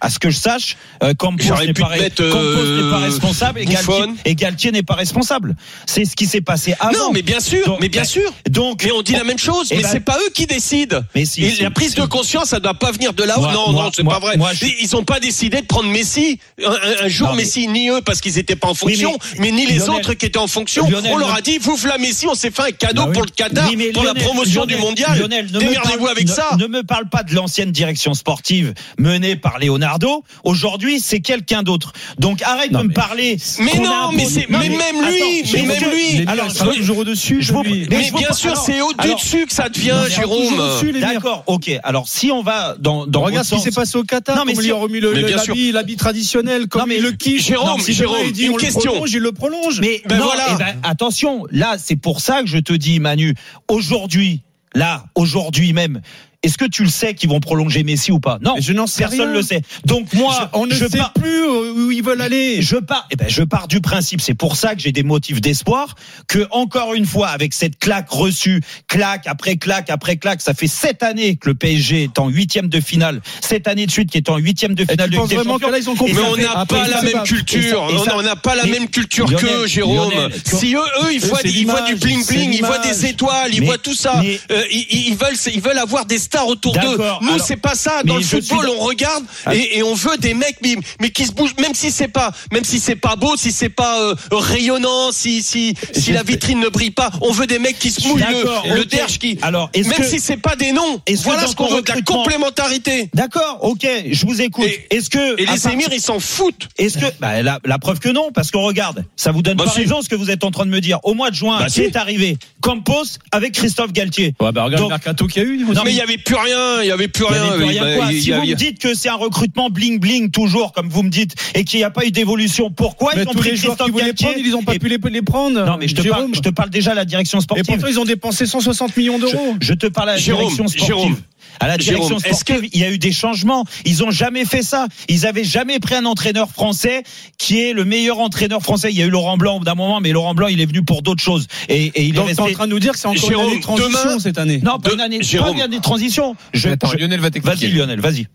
à 0.00 0.10
ce 0.10 0.18
que 0.18 0.30
je 0.30 0.36
sache, 0.38 0.76
euh, 1.02 1.14
Campos 1.14 1.42
n'est 1.64 1.72
pas, 1.72 1.90
euh, 2.20 2.90
pas 2.90 2.98
responsable 2.98 3.60
et 3.60 3.64
Galtier, 3.64 4.00
Buffon. 4.00 4.14
et 4.24 4.34
Galtier 4.34 4.72
n'est 4.72 4.82
pas 4.82 4.94
responsable. 4.94 5.56
C'est 5.86 6.04
ce 6.04 6.14
qui 6.16 6.26
s'est 6.26 6.40
passé 6.40 6.74
avant. 6.80 6.92
non, 6.92 7.12
mais 7.12 7.22
bien 7.22 7.40
sûr, 7.40 7.64
Donc, 7.66 7.80
mais 7.80 7.88
bien 7.88 8.02
ben, 8.02 8.08
sûr. 8.08 8.32
Donc, 8.50 8.84
Mais 8.84 8.92
on 8.92 9.02
dit 9.02 9.12
la 9.12 9.24
même 9.24 9.38
chose, 9.38 9.68
Eh 9.70 9.76
mais 9.76 9.82
ben- 9.82 9.88
c'est 9.92 10.00
pas 10.00 10.16
eux 10.18 10.30
qui 10.34 10.46
décident. 10.46 11.00
Mais 11.14 11.24
si, 11.24 11.44
Et 11.44 11.50
si, 11.50 11.62
la 11.62 11.70
prise 11.70 11.90
si. 11.94 12.00
de 12.00 12.04
conscience, 12.06 12.48
ça 12.48 12.60
doit 12.60 12.74
pas 12.74 12.92
venir 12.92 13.12
de 13.12 13.22
là-haut. 13.24 13.40
Non, 13.50 13.72
moi- 13.72 13.84
non, 13.84 13.90
c'est 13.94 14.04
pas 14.04 14.18
vrai. 14.18 14.36
moi, 14.36 14.52
je- 14.52 14.66
Ils 14.80 14.94
ont 14.96 15.04
pas 15.04 15.20
décidé 15.20 15.60
de 15.62 15.66
prendre 15.66 15.88
Messi 15.88 16.38
un, 16.64 17.08
jour 17.08 17.28
Non, 17.28 17.34
mais- 17.34 17.42
Messi, 17.42 17.68
ni 17.68 17.88
eux 17.88 18.00
parce 18.04 18.20
qu'ils 18.20 18.38
étaient 18.38 18.56
pas 18.56 18.68
en 18.68 18.74
fonction, 18.74 19.16
mais- 19.38 19.46
mais, 19.46 19.50
ni 19.52 19.66
les 19.66 19.78
Lionel- 19.78 19.90
autres 20.00 20.14
qui 20.14 20.26
étaient 20.26 20.38
en 20.38 20.46
fonction. 20.46 20.88
Lionel- 20.88 21.12
on 21.12 21.16
leur 21.16 21.34
a 21.34 21.40
dit, 21.40 21.58
vous 21.58 21.76
voilà 21.76 21.98
Messi, 21.98 22.26
on 22.26 22.34
s'est 22.34 22.50
fait 22.50 22.62
un 22.62 22.70
cadeau 22.72 23.02
Bah 23.02 23.06
oui. 23.08 23.14
pour 23.14 23.22
le 23.24 23.30
Qatar, 23.30 23.68
Oui, 23.70 23.90
pour 23.92 24.02
Lionel- 24.02 24.22
la 24.22 24.24
promotion 24.28 24.66
du 24.66 24.76
mondial. 24.76 25.18
Démerdez-vous 25.28 26.06
avec 26.08 26.28
ça. 26.28 26.56
Ne 26.58 26.66
me 26.66 26.82
parle 26.82 27.08
pas 27.08 27.22
de 27.22 27.34
l'ancienne 27.34 27.72
direction 27.72 28.14
sportive 28.14 28.74
menée 28.98 29.36
par 29.36 29.58
Leonardo. 29.86 30.24
Aujourd'hui, 30.44 31.00
c'est 31.00 31.20
quelqu'un 31.20 31.62
d'autre. 31.62 31.92
Donc 32.18 32.42
arrête 32.42 32.72
Non, 32.72 32.80
de 32.82 32.88
me 32.88 32.92
parler. 32.92 33.36
Mais 33.60 33.72
a 33.72 33.76
non, 33.80 34.12
mais 34.12 34.24
c'est- 34.24 34.46
mais 34.48 34.68
même 34.68 34.78
lui, 35.08 35.40
attends, 35.40 35.50
mais 35.54 35.62
même 35.62 35.90
lui. 35.90 36.20
Alors, 36.26 36.46
alors, 36.46 36.72
je- 36.72 36.78
toujours 36.78 36.98
au-dessus. 36.98 37.38
je 37.40 37.52
vous- 37.52 37.62
de 37.62 37.68
lui. 37.68 37.86
mais 37.90 37.96
Mais 37.98 38.04
je 38.04 38.12
vous- 38.12 38.18
bien 38.18 38.32
sûr, 38.32 38.50
alors- 38.50 38.64
c'est 38.64 38.80
au 38.80 38.90
alors- 38.98 39.16
dessus 39.16 39.46
que 39.46 39.52
ça 39.52 39.68
devient, 39.68 39.94
Non, 40.02 40.08
Jérôme. 40.08 40.58
au-dessus. 40.58 40.92
D'accord, 41.00 41.44
ok. 41.46 41.70
Alors 41.84 42.08
si 42.08 42.30
on 42.32 42.42
va 42.42 42.76
dans, 42.78 43.06
dans 43.06 43.22
Regarde 43.22 43.46
ce 43.46 43.54
qui 43.54 43.60
s'est 43.60 43.70
passé 43.70 43.96
au 43.96 44.04
Qatar. 44.04 44.36
Non, 44.36 44.44
mais 44.44 44.54
comme 44.54 44.62
si- 44.62 44.68
ils 44.68 44.72
ont 44.72 44.80
remis 44.80 45.00
le- 45.00 45.12
l'habit 45.12 45.72
l'habit 45.72 45.96
traditionnel, 45.96 46.66
comme 46.68 46.88
mais- 46.88 46.98
le 46.98 47.12
kiffe. 47.12 47.44
Jérôme, 47.46 47.80
si 47.80 47.92
Jérôme, 47.92 48.30
dit 48.32 48.44
une 48.46 48.52
on 48.52 48.56
question. 48.56 49.04
il 49.06 49.18
le 49.18 49.32
prolonge. 49.32 49.80
Mais 49.80 50.02
voilà. 50.08 50.46
eh 50.52 50.56
ben, 50.58 50.76
attention, 50.82 51.46
là, 51.50 51.76
c'est 51.78 51.96
pour 51.96 52.20
ça 52.20 52.42
que 52.42 52.48
je 52.48 52.58
te 52.58 52.72
dis, 52.72 52.98
Manu, 53.00 53.34
aujourd'hui, 53.68 54.42
là, 54.74 55.04
aujourd'hui 55.14 55.72
même, 55.72 56.00
Est-ce 56.46 56.58
que 56.58 56.64
tu 56.64 56.84
le 56.84 56.88
sais 56.88 57.14
qu'ils 57.14 57.28
vont 57.28 57.40
prolonger 57.40 57.82
Messi 57.82 58.12
ou 58.12 58.20
pas? 58.20 58.38
Non, 58.40 58.54
je 58.60 58.72
n'en 58.72 58.86
sais 58.86 59.02
personne 59.02 59.22
rien. 59.22 59.32
le 59.32 59.42
sait. 59.42 59.62
Donc 59.84 60.12
moi, 60.12 60.48
on 60.52 60.66
ne 60.66 60.74
je 60.74 60.86
sait 60.86 61.00
plus 61.20 61.44
où 61.44 61.90
ils 61.90 62.04
veulent 62.04 62.20
aller. 62.20 62.62
je 62.62 62.76
pars, 62.76 63.08
eh 63.10 63.16
ben, 63.16 63.26
je 63.28 63.42
pars 63.42 63.66
du 63.66 63.80
principe, 63.80 64.20
c'est 64.20 64.34
pour 64.34 64.54
ça 64.54 64.76
que 64.76 64.80
j'ai 64.80 64.92
des 64.92 65.02
motifs 65.02 65.40
d'espoir, 65.40 65.96
que 66.28 66.46
encore 66.52 66.94
une 66.94 67.04
fois, 67.04 67.30
avec 67.30 67.52
cette 67.52 67.80
claque 67.80 68.08
reçue, 68.10 68.60
claque 68.86 69.26
après 69.26 69.56
claque 69.56 69.90
après 69.90 70.18
claque, 70.18 70.40
ça 70.40 70.54
fait 70.54 70.68
sept 70.68 71.02
années 71.02 71.34
que 71.34 71.48
le 71.48 71.56
PSG 71.56 72.04
est 72.04 72.18
en 72.20 72.28
huitième 72.28 72.68
de 72.68 72.78
finale, 72.78 73.22
sept 73.40 73.66
années 73.66 73.86
de 73.86 73.90
suite 73.90 74.12
qui 74.12 74.18
est 74.18 74.28
en 74.28 74.36
huitième 74.36 74.76
de 74.76 74.84
finale 74.84 75.10
de 75.10 75.16
penses 75.16 75.28
Ligue 75.28 75.38
des 75.38 75.44
vraiment 75.44 75.58
que 75.58 75.62
Champions. 75.62 75.72
là 75.72 75.78
ils 75.78 75.90
ont 75.90 75.94
Et 75.94 75.96
compris 75.96 76.14
Mais 76.14 76.44
on 76.44 76.54
n'a 76.54 76.64
pas 76.66 76.86
la 76.86 77.02
même 77.02 77.22
culture. 77.24 77.88
On 78.14 78.22
n'a 78.22 78.36
pas 78.36 78.54
la 78.54 78.66
même 78.66 78.88
culture 78.88 79.34
que 79.34 79.66
Jérôme. 79.66 80.12
Si 80.44 80.76
eux, 80.76 80.78
eux, 80.78 81.12
ils 81.12 81.18
voient, 81.66 81.82
du 81.82 81.96
bling 81.96 82.24
bling, 82.24 82.52
ils 82.52 82.64
voient 82.64 82.78
des 82.78 83.06
étoiles, 83.06 83.52
ils 83.52 83.64
voient 83.64 83.78
tout 83.78 83.94
ça. 83.94 84.22
Euh, 84.50 84.62
ils 84.70 85.16
veulent, 85.16 85.36
ils 85.52 85.60
veulent 85.60 85.78
avoir 85.78 86.06
des 86.06 86.18
stars 86.18 86.35
autour 86.44 86.72
d'eux. 86.74 86.98
Nous, 87.22 87.38
c'est 87.38 87.56
pas 87.56 87.74
ça. 87.74 88.02
Dans 88.04 88.16
le 88.16 88.22
football, 88.22 88.68
on 88.78 88.84
regarde 88.84 89.24
Ah. 89.46 89.54
et, 89.54 89.78
et 89.78 89.82
on 89.82 89.94
veut 89.94 90.16
des 90.18 90.34
mecs, 90.34 90.56
mais, 90.62 90.76
mais 91.00 91.10
qui 91.10 91.24
se 91.26 91.32
bougent, 91.32 91.54
même 91.60 91.74
si 91.74 91.90
c'est 91.90 92.08
pas, 92.08 92.32
même 92.52 92.64
si 92.64 92.78
c'est 92.80 92.96
pas 92.96 93.16
beau, 93.16 93.36
si 93.36 93.52
c'est 93.52 93.68
pas 93.68 94.00
euh, 94.00 94.14
rayonnant, 94.32 95.12
si 95.12 95.42
si 95.42 95.74
si 95.92 96.12
la 96.12 96.22
vitrine 96.22 96.60
ne 96.60 96.68
brille 96.68 96.90
pas, 96.90 97.10
on 97.20 97.32
veut 97.32 97.46
des 97.46 97.58
mecs 97.58 97.78
qui 97.78 97.90
se 97.90 98.06
mouillent 98.06 98.20
D'accord, 98.22 98.64
le, 98.68 98.74
le 98.74 98.80
ok. 98.82 98.88
derche 98.88 99.18
qui. 99.18 99.38
Alors, 99.42 99.70
est-ce 99.74 99.88
même 99.88 99.98
que- 99.98 100.06
si 100.08 100.20
c'est 100.20 100.36
pas 100.36 100.56
des 100.56 100.72
noms. 100.72 101.00
Voilà 101.24 101.46
ce 101.46 101.54
qu'on 101.56 101.68
veut, 101.68 101.82
de 101.82 101.88
la 101.88 102.00
complémentarité. 102.02 103.10
D'accord, 103.14 103.58
ok, 103.62 103.86
je 104.10 104.26
vous 104.26 104.40
écoute. 104.40 104.66
Et- 104.66 104.96
Est-ce 104.96 105.10
que 105.10 105.34
Et 105.40 105.46
les 105.46 105.58
part- 105.58 105.72
émirs, 105.72 105.88
ils 105.92 106.00
s'en 106.00 106.20
foutent. 106.20 106.68
Est-ce 106.78 106.98
que 106.98 107.06
bah, 107.20 107.42
la, 107.42 107.58
la 107.64 107.78
preuve 107.78 107.98
que 107.98 108.08
non, 108.08 108.30
parce 108.34 108.50
qu'on 108.50 108.62
regarde, 108.62 109.04
ça 109.16 109.32
vous 109.32 109.42
donne 109.42 109.56
Bah 109.56 109.64
pas 109.64 109.70
si. 109.70 109.78
raison 109.80 110.02
ce 110.02 110.08
que 110.08 110.14
vous 110.14 110.30
êtes 110.30 110.44
en 110.44 110.50
train 110.50 110.64
de 110.66 110.70
me 110.70 110.80
dire. 110.80 110.98
Au 111.04 111.14
mois 111.14 111.30
de 111.30 111.34
juin, 111.36 111.58
Bah 111.58 111.66
qui 111.66 111.72
si. 111.74 111.80
est 111.82 111.96
arrivé 111.96 112.36
Campos 112.60 113.04
avec 113.32 113.52
Christophe 113.52 113.92
Galtier. 113.92 114.34
Ouais, 114.40 114.52
bah 114.52 114.64
regarde 114.64 114.82
Donc- 114.82 114.90
le 114.90 114.94
mercato 114.94 115.26
qu'il 115.26 115.42
y 115.42 115.46
a 115.46 115.48
eu. 115.48 115.64
Non 115.64 115.82
mais 115.84 115.92
il 115.92 115.96
y 115.96 116.00
avait 116.00 116.18
plus 116.26 116.34
rien, 116.34 116.82
il 116.82 116.88
y 116.88 116.90
avait 116.90 117.08
plus 117.08 117.24
Il 117.28 117.32
rien. 117.32 117.42
avait 117.44 117.56
plus 117.56 117.64
rien 117.64 117.82
bah, 117.84 117.96
quoi. 117.96 118.06
il 118.12 118.18
y 118.18 118.20
Si 118.22 118.30
vous 118.30 118.36
avait- 118.36 118.46
me 118.48 118.54
dites 118.54 118.78
que 118.80 118.94
c'est 118.94 119.08
un 119.08 119.14
recrutement 119.14 119.70
bling 119.70 119.98
bling 119.98 120.30
toujours, 120.30 120.72
comme 120.72 120.88
vous 120.88 121.02
me 121.02 121.08
dites, 121.08 121.34
et 121.54 121.64
qu'il 121.64 121.78
n'y 121.78 121.84
a 121.84 121.90
pas 121.90 122.04
eu 122.04 122.10
d'évolution, 122.10 122.70
pourquoi 122.70 123.12
Mais 123.14 123.22
ils 123.22 123.28
ont 123.28 123.32
tous 123.32 123.38
pris 123.38 123.50
les 123.52 123.56
joueurs 123.56 123.76
Christophe 123.76 123.86
qui 123.86 123.92
voulaient 123.92 124.12
prendre, 124.12 124.34
ils 124.38 124.50
n'ont 124.50 124.62
pas 124.62 124.74
et- 124.74 124.78
pu 124.78 124.88
les, 124.88 124.98
les 125.10 125.22
prendre. 125.22 125.64
Non 125.64 125.76
mais 125.78 125.88
je 125.88 125.94
te 125.94 126.06
parle, 126.06 126.28
je 126.34 126.40
te 126.40 126.48
parle 126.50 126.70
déjà 126.70 126.90
de 126.90 126.96
la 126.96 127.04
direction 127.04 127.38
Et 127.38 127.42
sportive. 127.42 127.64
pourtant 127.66 127.86
ils 127.88 127.98
ont 128.00 128.04
dépensé 128.04 128.44
160 128.46 128.96
millions 128.96 129.18
d'euros. 129.18 129.54
Je, 129.60 129.68
je 129.68 129.74
te 129.74 129.86
parle 129.86 130.10
à 130.10 130.12
la 130.12 130.18
Jérôme, 130.18 130.42
direction 130.42 130.66
sportive. 130.68 130.86
Jérôme, 130.86 131.16
à 131.60 131.68
la 131.68 131.76
direction 131.78 132.08
Jérôme, 132.08 132.22
est-ce 132.24 132.40
sportive, 132.40 132.68
il 132.72 132.80
y 132.80 132.84
a 132.84 132.90
eu 132.90 132.98
des 132.98 133.12
changements. 133.12 133.64
Ils 133.84 134.04
ont 134.04 134.10
jamais 134.10 134.44
fait 134.44 134.62
ça. 134.62 134.86
Ils 135.08 135.26
avaient 135.26 135.44
jamais 135.44 135.78
pris 135.78 135.94
un 135.94 136.04
entraîneur 136.04 136.50
français 136.50 137.02
qui 137.38 137.60
est 137.60 137.72
le 137.72 137.84
meilleur 137.84 138.18
entraîneur 138.18 138.62
français. 138.62 138.90
Il 138.90 138.96
y 138.98 139.02
a 139.02 139.06
eu 139.06 139.10
Laurent 139.10 139.36
Blanc 139.36 139.60
d'un 139.60 139.74
moment, 139.74 140.00
mais 140.00 140.12
Laurent 140.12 140.34
Blanc, 140.34 140.48
il 140.48 140.60
est 140.60 140.66
venu 140.66 140.82
pour 140.84 141.02
d'autres 141.02 141.22
choses. 141.22 141.46
Et, 141.68 141.86
et 141.94 142.04
il 142.04 142.12
Donc 142.14 142.28
est 142.30 142.40
en 142.40 142.50
train 142.52 142.66
de 142.66 142.72
nous 142.72 142.78
dire 142.80 142.92
que 142.92 142.98
c'est 142.98 143.08
encore 143.08 143.28
Jérôme, 143.28 143.44
une 143.46 143.50
année 143.52 143.58
de 143.58 143.62
transition 143.62 143.88
demain- 144.04 144.18
cette 144.18 144.38
année. 144.38 144.60
Non, 144.62 144.78
pas 144.78 144.90
de- 144.90 144.94
une 144.94 145.00
année, 145.00 145.18
pas 145.18 145.24
Jérôme. 145.24 145.56
une 145.56 145.62
année 145.62 145.76
de 145.78 145.82
transition. 145.82 146.36
Je, 146.54 146.68
Attends, 146.68 146.88
je- 146.92 146.96
Lionel 146.98 147.20
va 147.20 147.30
t'expliquer. 147.30 147.66
Vas-y 147.66 147.76
Lionel, 147.76 148.00
vas-y. 148.00 148.26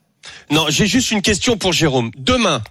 Non, 0.51 0.65
j'ai 0.69 0.85
juste 0.85 1.09
une 1.09 1.23
question 1.23 1.57
pour 1.57 1.73
Jérôme. 1.73 2.11
Demain, 2.15 2.61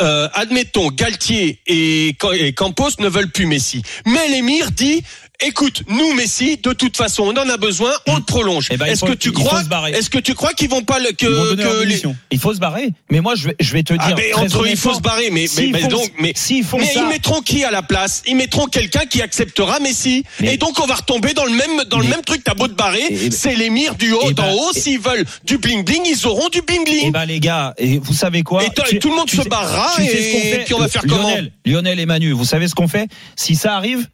euh, 0.00 0.28
admettons, 0.34 0.88
Galtier 0.90 1.60
et, 1.68 2.16
et 2.34 2.52
Campos 2.52 2.88
ne 2.98 3.06
veulent 3.08 3.30
plus 3.30 3.46
Messi. 3.46 3.82
Mais 4.06 4.26
l'émir 4.28 4.72
dit, 4.72 5.02
écoute, 5.40 5.82
nous 5.88 6.12
Messi, 6.14 6.56
de 6.56 6.72
toute 6.72 6.96
façon, 6.96 7.24
on 7.24 7.36
en 7.40 7.48
a 7.48 7.56
besoin, 7.56 7.90
on 8.06 8.16
le 8.16 8.22
prolonge. 8.22 8.68
Eh 8.70 8.76
ben, 8.76 8.86
est-ce 8.86 9.04
que 9.04 9.12
tu 9.12 9.32
crois, 9.32 9.62
est-ce 9.92 10.10
que 10.10 10.18
tu 10.18 10.34
crois 10.34 10.52
qu'ils 10.54 10.68
vont 10.68 10.82
pas 10.82 10.98
le, 10.98 11.12
que, 11.12 11.26
Ils 11.52 11.56
que 11.56 11.84
les-. 11.84 12.02
Il 12.30 12.38
faut 12.38 12.54
se 12.54 12.58
barrer. 12.58 12.88
Mais 13.10 13.20
moi, 13.20 13.34
je 13.34 13.48
vais, 13.48 13.56
je 13.60 13.72
vais 13.72 13.82
te 13.82 13.92
dire. 13.92 14.02
ah, 14.02 14.14
mais 14.16 14.32
entre 14.34 14.66
il 14.66 14.76
faut 14.76 14.94
se 14.94 15.00
barrer, 15.00 15.30
mais, 15.30 15.46
mais, 15.72 15.80
font- 15.80 15.88
donc, 15.88 16.12
mais, 16.20 16.32
s'ils 16.34 16.64
font 16.64 16.78
mais 16.78 16.86
ça- 16.86 17.00
ils 17.00 17.08
mettront 17.08 17.40
qui 17.40 17.64
à 17.64 17.70
la 17.70 17.82
place? 17.82 18.22
Ils 18.26 18.36
mettront 18.36 18.66
quelqu'un 18.66 19.06
qui 19.06 19.22
acceptera 19.22 19.78
Messi. 19.80 20.24
Mais- 20.40 20.54
et 20.54 20.56
donc, 20.56 20.78
on 20.80 20.86
va 20.86 20.94
retomber 20.96 21.34
dans 21.34 21.44
le 21.44 21.52
même, 21.52 21.84
dans 21.88 21.98
le 22.00 22.08
même 22.08 22.22
truc. 22.22 22.42
T'as 22.44 22.54
beau 22.54 22.68
te 22.68 22.74
barrer, 22.74 23.00
Et- 23.10 23.26
et- 23.26 23.30
c'est 23.30 23.54
l'émir 23.54 23.94
du 23.96 24.12
haut 24.12 24.32
d'en 24.32 24.44
ben- 24.44 24.52
haut. 24.54 24.72
S'ils 24.72 25.00
veulent 25.00 25.24
du 25.44 25.58
bling 25.58 25.84
bling, 25.84 26.02
ils 26.06 26.26
auront 26.26 26.48
du 26.48 26.62
bling 26.62 26.84
bling. 26.84 27.04
Eh 27.06 27.10
ben 27.10 27.24
les 27.26 27.40
gars, 27.40 27.74
et 27.78 27.98
vous 27.98 28.14
savez 28.14 28.42
quoi? 28.42 28.64
Et 28.64 28.68
Tu- 28.88 28.98
tout 28.98 29.10
le 29.10 29.16
monde 29.16 29.26
tu 29.28 29.36
se 29.36 29.42
sais- 29.42 29.48
barrera 29.48 29.92
tu 29.96 30.02
sais 30.06 30.12
et 30.12 30.22
ce 30.22 30.32
qu'on 30.36 30.50
fait? 30.56 30.64
puis 30.64 30.74
on 30.74 30.78
va 30.78 30.88
faire 30.88 31.02
comment? 31.08 31.28
Lionel, 31.28 31.52
Lionel 31.64 32.00
et 32.00 32.06
Manu, 32.06 32.32
vous 32.32 32.44
savez 32.44 32.68
ce 32.68 32.74
qu'on 32.74 32.88
fait? 32.88 33.08
Si 33.36 33.54
ça 33.56 33.74
arrive, 33.76 34.06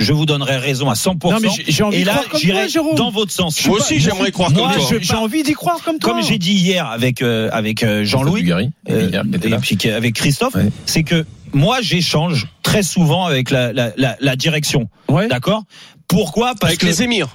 je 0.00 0.12
vous 0.12 0.26
donnerai 0.26 0.56
raison 0.56 0.90
à 0.90 0.94
100%. 0.94 1.30
Non, 1.30 1.38
mais 1.40 1.48
j'ai- 1.68 1.82
envie 1.84 1.98
et 1.98 2.04
là, 2.04 2.22
j'irai 2.34 2.66
dans 2.96 3.10
votre 3.10 3.30
sens. 3.30 3.64
Moi 3.66 3.78
aussi, 3.78 4.00
j'aimerais 4.00 4.32
croire 4.32 4.52
comme 4.52 4.58
toi. 4.58 4.72
je- 4.90 4.98
J'ai 5.00 5.14
envie 5.14 5.42
d'y 5.42 5.52
croire 5.52 5.80
comme 5.84 5.98
toi. 5.98 6.12
Comme 6.14 6.22
j'ai 6.22 6.38
dit 6.38 6.52
hier 6.54 6.86
avec 6.86 7.22
euh, 7.22 7.48
avec 7.52 7.82
euh, 7.82 8.04
Jean-Louis, 8.04 8.50
euh, 8.50 8.62
et 8.88 9.56
puis 9.58 9.90
avec 9.90 10.14
Christophe, 10.14 10.54
Ouais. 10.54 10.68
c'est 10.86 11.02
que 11.04 11.24
moi 11.52 11.78
j'échange 11.80 12.46
très 12.62 12.82
souvent 12.82 13.26
avec 13.26 13.50
la, 13.50 13.72
la, 13.72 13.92
la, 13.96 14.16
la 14.20 14.36
direction. 14.36 14.88
Ouais. 15.08 15.28
D'accord? 15.28 15.62
Pourquoi? 16.08 16.54
Parce 16.54 16.70
Avec 16.72 16.80
que 16.80 16.86
les 16.86 17.02
émirs. 17.02 17.28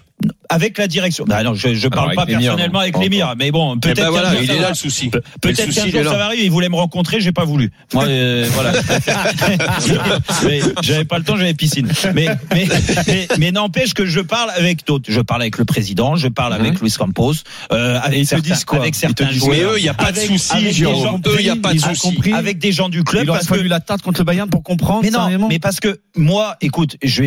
Avec 0.50 0.78
la 0.78 0.88
direction. 0.88 1.26
Bah 1.28 1.44
non, 1.44 1.54
je, 1.56 1.74
je 1.74 1.88
parle 1.88 2.14
pas 2.16 2.26
personnellement 2.26 2.74
non, 2.74 2.80
avec 2.80 2.98
l'émir, 2.98 3.34
mais 3.38 3.52
bon, 3.52 3.76
Eh 3.76 3.80
peut-être 3.80 3.98
ben 3.98 4.10
voilà, 4.10 4.32
jour, 4.32 4.40
il 4.42 4.48
ça 4.48 4.54
est 4.56 4.60
là 4.60 4.70
le 4.70 4.76
souci. 4.76 5.10
Pe- 5.10 5.22
Peut-être 5.42 5.74
qu'un 5.74 5.90
jour 5.90 6.04
ça 6.12 6.18
va 6.18 6.26
arriver, 6.26 6.44
il 6.46 6.52
voulait 6.52 6.70
me 6.70 6.76
rencontrer, 6.76 7.20
j'ai 7.22 7.32
pas 7.32 7.46
voulu. 7.46 7.72
Moi, 7.94 8.06
euh, 8.06 8.48
voilà. 8.54 8.72
Mais 10.46 10.60
j'avais 10.84 11.06
pas 11.06 11.18
le 11.18 11.24
temps, 11.24 11.38
j'avais 11.38 11.54
piscine. 11.54 11.92
Mais 12.14 12.28
mais 12.54 12.68
mais, 13.08 13.28
mais 13.38 13.52
n'empêche 13.52 13.94
que 13.94 14.06
je 14.06 14.20
parle 14.20 14.50
avec 14.56 14.86
d'autres. 14.86 15.06
Je 15.12 15.22
parle 15.22 15.42
avec 15.42 15.58
le 15.58 15.66
président, 15.66 16.16
je 16.16 16.28
parle 16.28 16.54
avec 16.54 16.80
Luis 16.82 16.92
Campos, 16.98 17.34
euh, 17.72 18.00
avec 18.02 18.20
ils 18.20 18.24
te 18.24 18.30
certains, 18.30 18.54
disent 18.54 18.66
quoi 18.66 18.80
avec 18.80 18.94
te 18.94 19.00
certains 19.00 19.26
disent- 19.26 19.48
Mais 19.48 19.58
joueurs. 19.62 19.74
eux, 19.74 19.80
il 19.80 19.84
n'y 19.84 19.90
a 19.90 19.94
pas 19.94 20.12
de 20.12 20.18
Avec- 20.18 20.28
souci, 20.30 20.72
gens 20.74 21.20
Eux, 21.26 21.36
il 21.40 21.44
n'y 21.44 21.50
a 21.50 21.56
pas 21.56 21.74
de 21.74 21.80
souci. 21.80 22.34
avec 22.34 22.60
des 22.60 22.72
gens 22.72 22.90
du 22.90 23.04
club 23.04 23.24
Il 23.24 23.30
aurait 23.30 23.40
parce 23.40 23.50
que 23.50 23.56
fallu 23.56 23.68
la 23.68 23.80
tarte 23.80 24.02
contre 24.02 24.20
le 24.22 24.26
Bayern 24.26 24.50
pour 24.50 24.64
comprendre. 24.64 25.02
mais 25.04 25.10
non, 25.12 25.48
mais 25.50 25.60
parce 25.60 25.80
que 25.80 26.00
moi, 26.16 26.56
écoute, 26.62 26.98
je, 27.04 27.24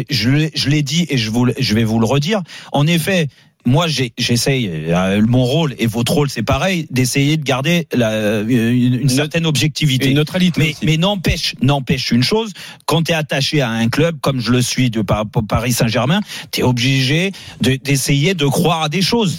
l'ai- 0.66 0.82
dit 0.82 1.06
et 1.10 1.16
je, 1.18 1.30
vous, 1.30 1.44
le- 1.44 1.54
je 1.58 1.74
vais 1.74 1.82
vous 1.84 1.98
le 1.98 2.06
redire. 2.06 2.40
En 2.72 2.86
effet, 2.88 3.28
moi, 3.66 3.87
j'essaye, 4.16 4.71
euh, 4.73 5.21
mon 5.28 5.45
rôle 5.45 5.75
et 5.78 5.87
votre 5.87 6.12
rôle, 6.12 6.30
c'est 6.30 6.42
pareil, 6.45 6.87
d'essayer 6.90 7.37
de 7.37 7.42
garder 7.42 7.87
la, 7.92 8.40
une, 8.40 8.95
une 9.02 9.09
certaine 9.11 9.45
objectivité. 9.45 10.09
une 10.09 10.16
neutralité. 10.16 10.59
Mais, 10.61 10.75
mais 10.83 10.97
n'empêche, 10.97 11.54
n'empêche 11.61 12.11
une 12.11 12.23
chose, 12.23 12.52
quand 12.87 13.02
tu 13.02 13.12
es 13.12 13.14
attaché 13.14 13.61
à 13.61 13.68
un 13.68 13.88
club 13.88 14.21
comme 14.23 14.40
je 14.40 14.52
le 14.52 14.62
suis 14.62 14.88
de 14.88 15.02
par- 15.02 15.26
Paris 15.26 15.73
Saint-Germain, 15.73 16.21
tu 16.50 16.61
es 16.61 16.62
obligé 16.62 17.33
de- 17.61 17.76
d'essayer 17.76 18.33
de 18.35 18.47
croire 18.47 18.85
à 18.85 18.88
des 18.88 19.02
choses. 19.02 19.38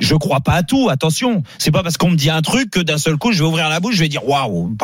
Je 0.00 0.14
crois 0.16 0.40
pas 0.40 0.54
à 0.54 0.62
tout, 0.64 0.88
attention. 0.88 1.44
C'est 1.58 1.70
pas 1.70 1.84
parce 1.84 1.98
qu'on 1.98 2.10
me 2.10 2.16
dit 2.16 2.30
un 2.30 2.42
truc 2.42 2.70
que 2.70 2.80
d'un 2.80 2.98
seul 2.98 3.16
coup 3.16 3.30
je 3.32 3.38
vais 3.44 3.48
ouvrir 3.48 3.68
la 3.68 3.78
bouche, 3.78 3.94
je 3.94 4.00
vais 4.00 4.08
dire 4.08 4.26
waouh, 4.28 4.74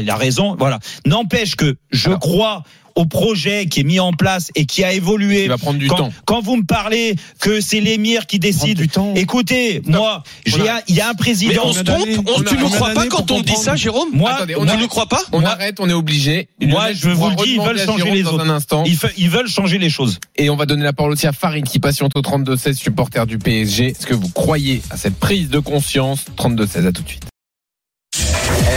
il 0.00 0.08
a 0.10 0.16
raison, 0.16 0.56
voilà. 0.58 0.78
N'empêche 1.04 1.54
que 1.56 1.76
je 1.90 2.06
Alors. 2.08 2.20
crois 2.20 2.62
au 2.98 3.06
projet 3.06 3.66
qui 3.66 3.80
est 3.80 3.84
mis 3.84 4.00
en 4.00 4.12
place 4.12 4.50
et 4.56 4.66
qui 4.66 4.82
a 4.82 4.92
évolué. 4.92 5.44
Il 5.44 5.48
va 5.48 5.56
prendre 5.58 5.78
du 5.78 5.86
quand, 5.86 5.96
temps. 5.96 6.12
quand 6.26 6.40
vous 6.40 6.56
me 6.56 6.64
parlez 6.64 7.14
que 7.40 7.60
c'est 7.60 7.80
l'émir 7.80 8.26
qui 8.26 8.38
décide, 8.40 8.78
du 8.78 8.88
temps. 8.88 9.14
écoutez, 9.14 9.80
moi, 9.86 10.24
j'ai 10.44 10.68
un- 10.68 10.80
il 10.88 10.96
y 10.96 11.00
a 11.00 11.06
un 11.06 11.12
Mais 11.12 11.16
président. 11.16 11.62
on 11.64 11.72
se 11.72 11.80
trompe 11.82 12.00
on, 12.26 12.42
Tu 12.42 12.54
nous 12.56 12.60
combien 12.64 12.76
crois 12.76 12.90
pas 12.94 13.06
quand 13.06 13.30
on 13.30 13.40
dit 13.40 13.54
ça, 13.54 13.76
Jérôme 13.76 14.08
Moi, 14.12 14.30
Attendez, 14.30 14.56
on 14.56 14.66
a- 14.66 14.76
nous 14.76 14.88
crois 14.88 15.06
pas 15.06 15.22
On 15.32 15.40
Moi- 15.40 15.50
arrête, 15.50 15.78
on 15.80 15.88
est 15.88 15.92
obligé. 15.92 16.48
Moi, 16.60 16.92
je 16.92 17.08
vous 17.10 17.30
le 17.30 17.36
dis, 17.36 17.52
ils 17.54 17.60
veulent 17.60 17.78
changer 17.78 18.10
les 18.10 18.22
dans 18.24 18.32
autres. 18.32 18.44
un 18.44 18.50
instant. 18.50 18.82
Ils, 18.84 18.96
fe- 18.96 19.12
ils 19.16 19.30
veulent 19.30 19.48
changer 19.48 19.78
les 19.78 19.90
choses. 19.90 20.18
Et 20.36 20.50
on 20.50 20.56
va 20.56 20.66
donner 20.66 20.82
la 20.82 20.92
parole 20.92 21.12
aussi 21.12 21.26
à 21.28 21.32
Farid 21.32 21.64
qui 21.66 21.78
patiente 21.78 22.12
au 22.16 22.20
32-16, 22.22 22.76
supporter 22.78 23.26
du 23.26 23.38
PSG. 23.38 23.86
Est-ce 23.90 24.06
que 24.06 24.14
vous 24.14 24.28
croyez 24.28 24.82
à 24.90 24.96
cette 24.96 25.16
prise 25.18 25.48
de 25.50 25.60
conscience? 25.60 26.24
32-16, 26.36 26.86
à 26.86 26.92
tout 26.92 27.02
de 27.02 27.08
suite. 27.08 27.24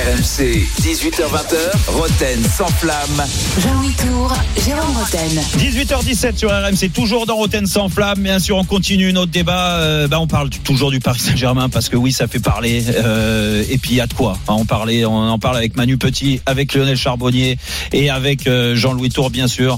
RMC, 0.01 0.65
18h20h, 0.81 1.89
Roten 1.89 2.43
sans 2.43 2.65
flamme. 2.69 3.23
Jean-Louis 3.59 3.93
Tour, 3.93 4.33
Jérôme 4.65 4.97
Roten. 4.97 5.43
18h17 5.59 6.37
sur 6.37 6.49
RMC, 6.49 6.91
toujours 6.91 7.27
dans 7.27 7.35
Roten 7.35 7.67
sans 7.67 7.87
flamme. 7.87 8.19
Bien 8.19 8.39
sûr, 8.39 8.57
on 8.57 8.63
continue 8.63 9.13
notre 9.13 9.31
débat. 9.31 9.77
Euh, 9.77 10.07
bah, 10.07 10.19
on 10.19 10.25
parle 10.25 10.49
toujours 10.49 10.89
du 10.89 10.99
Paris 10.99 11.19
Saint-Germain 11.19 11.69
parce 11.69 11.87
que 11.87 11.97
oui, 11.97 12.11
ça 12.11 12.27
fait 12.27 12.39
parler. 12.39 12.83
Euh, 12.87 13.63
et 13.69 13.77
puis 13.77 13.91
il 13.91 13.97
y 13.97 14.01
a 14.01 14.07
de 14.07 14.13
quoi 14.15 14.39
hein, 14.47 14.65
parler. 14.67 15.05
On 15.05 15.29
en 15.29 15.37
parle 15.37 15.57
avec 15.57 15.75
Manu 15.75 15.97
Petit, 15.97 16.41
avec 16.47 16.73
Lionel 16.73 16.97
Charbonnier 16.97 17.59
et 17.93 18.09
avec 18.09 18.47
euh, 18.47 18.75
Jean-Louis 18.75 19.09
Tour, 19.09 19.29
bien 19.29 19.47
sûr. 19.47 19.77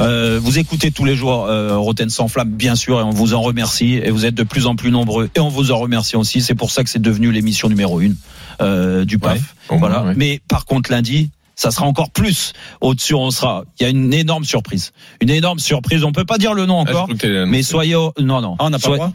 Euh, 0.00 0.40
vous 0.42 0.58
écoutez 0.58 0.90
tous 0.90 1.04
les 1.04 1.14
jours 1.14 1.46
euh, 1.46 1.76
Roten 1.76 2.08
sans 2.08 2.28
flamme, 2.28 2.50
bien 2.50 2.74
sûr, 2.74 3.00
et 3.00 3.02
on 3.02 3.10
vous 3.10 3.34
en 3.34 3.42
remercie. 3.42 4.00
Et 4.02 4.10
vous 4.10 4.24
êtes 4.24 4.34
de 4.34 4.42
plus 4.42 4.66
en 4.66 4.76
plus 4.76 4.90
nombreux, 4.90 5.30
et 5.34 5.40
on 5.40 5.48
vous 5.48 5.72
en 5.72 5.78
remercie 5.78 6.16
aussi. 6.16 6.40
C'est 6.40 6.54
pour 6.54 6.70
ça 6.70 6.82
que 6.82 6.90
c'est 6.90 7.02
devenu 7.02 7.30
l'émission 7.30 7.68
numéro 7.68 8.00
une 8.00 8.16
euh, 8.60 9.04
du 9.04 9.18
PAF. 9.18 9.34
Ouais, 9.34 9.40
au 9.68 9.78
moins, 9.78 9.88
voilà. 9.88 10.04
ouais. 10.04 10.14
Mais 10.16 10.40
par 10.48 10.64
contre, 10.64 10.90
lundi, 10.90 11.30
ça 11.60 11.70
sera 11.70 11.84
encore 11.84 12.10
plus 12.10 12.54
au-dessus. 12.80 13.14
On 13.14 13.30
sera. 13.30 13.64
Il 13.78 13.82
y 13.82 13.86
a 13.86 13.90
une 13.90 14.14
énorme 14.14 14.44
surprise. 14.44 14.92
Une 15.20 15.28
énorme 15.28 15.58
surprise. 15.58 16.04
On 16.04 16.12
peut 16.12 16.24
pas 16.24 16.38
dire 16.38 16.54
le 16.54 16.64
nom 16.64 16.78
Ah, 16.86 16.90
encore. 16.90 17.08
Mais 17.46 17.62
soyez 17.62 17.94
au... 17.96 18.14
non 18.18 18.40
non 18.40 18.56
Ah, 18.58 18.64
on 18.64 18.70
n'a 18.70 18.78
pas 18.78 18.84
Soyez- 18.84 19.02
le 19.02 19.08
droit 19.08 19.12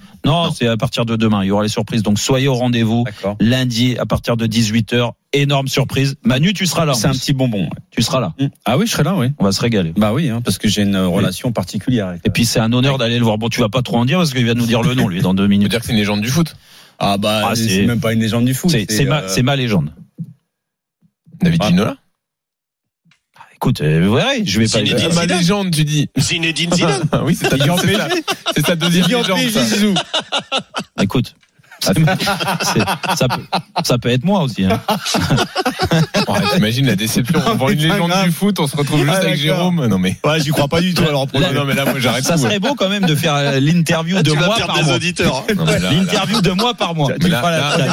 non, 0.48 0.52
c'est 0.52 0.68
à 0.68 0.76
partir 0.78 1.06
de 1.06 1.16
demain 1.16 1.44
il 1.44 1.48
y 1.48 1.52
aura 1.52 1.62
les 1.64 1.70
surprises 1.70 2.02
donc 2.02 2.18
soyez 2.20 2.48
au 2.48 2.56
rendez-vous 2.56 3.04
lundi 3.40 3.96
à 4.00 4.06
partir 4.08 4.38
de 4.38 4.48
18h 4.48 5.12
énorme 5.34 5.68
surprise 5.68 6.16
Manu 6.24 6.54
tu 6.54 6.66
seras 6.66 6.86
là 6.86 6.94
C'est 6.96 7.06
un 7.08 7.12
petit 7.12 7.34
bonbon. 7.34 7.64
ouais. 7.66 7.70
tu 7.92 8.02
seras 8.02 8.20
là 8.20 8.34
Ah 8.66 8.78
oui, 8.78 8.88
je 8.88 8.92
serai 8.92 9.04
là, 9.04 9.16
oui. 9.16 9.28
on 9.38 9.44
va 9.44 9.52
se 9.52 9.62
régaler 9.62 9.94
Bah 9.96 10.14
oui, 10.14 10.30
hein, 10.30 10.42
parce 10.44 10.58
que 10.58 10.68
j'ai 10.68 10.82
une 10.82 10.98
relation 10.98 11.52
particulière. 11.52 12.08
Avec 12.08 12.26
et 12.26 12.30
puis 12.32 12.46
c'est 12.46 12.60
un 12.60 12.74
honneur 12.74 12.98
d'aller 12.98 13.20
le 13.20 13.24
voir 13.24 13.38
bon 13.38 13.50
tu 13.50 13.60
vas 13.62 13.70
pas 13.70 13.82
trop 13.84 13.98
en 13.98 14.06
dire 14.06 14.18
parce 14.18 14.34
qu'il 14.34 14.46
va 14.48 14.56
nous 14.56 14.66
dire 14.66 14.82
le 14.82 14.96
nom 14.96 15.08
lui 15.08 15.22
dans 15.22 15.34
deux 15.36 15.44
On 15.46 15.46
peut 15.46 15.50
minutes 15.50 15.70
dire 15.70 15.80
que 15.80 15.86
c'est 15.86 15.92
une 15.94 16.00
légende 16.00 16.22
du 16.22 16.30
foot? 16.30 16.56
ah 16.98 17.18
bah 17.20 17.50
Ah, 17.52 17.56
c'est- 17.56 17.86
même 17.86 18.00
pas 18.00 18.14
une 18.14 18.20
légende 18.22 18.46
du 18.46 18.54
foot. 18.56 18.72
c'est 18.72 19.06
ma 19.06 19.22
euh, 19.22 19.28
c'est 19.28 19.44
ma 19.44 19.56
légende 19.56 19.92
David 21.42 21.60
Ah. 21.64 21.68
Ginola? 21.70 21.98
Écoute 23.56 23.82
euh, 23.82 24.02
vous 24.06 24.16
verrez 24.16 24.44
je 24.46 24.60
vais 24.60 24.66
pas 24.68 24.80
Zinedine 24.80 25.08
ma 25.14 25.22
Zidane. 25.24 25.38
légende, 25.40 25.72
tu 25.72 25.84
dis. 25.84 26.10
Zinedine 26.18 26.74
Zidane. 26.74 27.04
Ah 27.12 27.22
oui, 27.24 27.36
c'est 27.40 27.50
ta, 27.50 27.58
c'est 28.56 28.66
sa 28.66 28.76
deuxième 28.76 29.06
légende. 29.08 29.40
Ça. 29.52 29.64
Zizou. 29.64 29.94
écoute 31.02 31.36
ça, 31.82 31.94
peut, 33.28 33.42
ça 33.84 33.98
peut 33.98 34.10
être 34.10 34.24
moi 34.24 34.42
aussi. 34.42 34.64
hein. 34.66 34.80
Ouais, 36.28 36.40
T'imagines 36.54 36.88
la 36.88 36.96
déception. 36.96 37.40
On 37.46 37.56
vend 37.56 37.70
une 37.70 37.78
pas 37.78 37.84
légende 37.94 38.10
grave. 38.10 38.26
du 38.26 38.32
foot, 38.32 38.60
on 38.60 38.66
se 38.66 38.76
retrouve 38.76 39.00
juste 39.02 39.12
Ah, 39.14 39.18
avec. 39.22 39.38
Jérôme. 39.38 39.86
Non 39.88 40.00
mais. 40.00 40.18
Ouais, 40.24 40.40
j'y 40.40 40.50
crois 40.50 40.68
pas 40.68 40.82
du 40.82 40.94
tout. 40.94 41.04
Alors, 41.04 41.28
pour 41.28 41.40
Non, 41.40 41.52
non, 41.54 41.66
mais 41.66 41.74
là, 41.76 41.86
moi, 41.86 42.00
j'arrête 42.00 42.24
Ça 42.24 42.36
tout. 42.36 42.42
serait 42.44 42.60
beau 42.60 42.74
quand 42.76 42.90
même 42.90 43.06
de 43.06 43.14
faire 43.14 43.36
euh, 43.36 43.60
l'interview 43.60 44.22
de 44.24 44.32
vas 44.32 44.46
moi 44.48 44.56
par 44.66 44.76
des 44.78 44.84
mois. 44.84 44.96
auditeurs. 44.96 45.44
L'interview 45.92 46.42
de 46.42 46.52
moi 46.52 46.74
par 46.74 46.96
mois. 46.96 47.12
tu 47.20 47.28
là- 47.28 47.42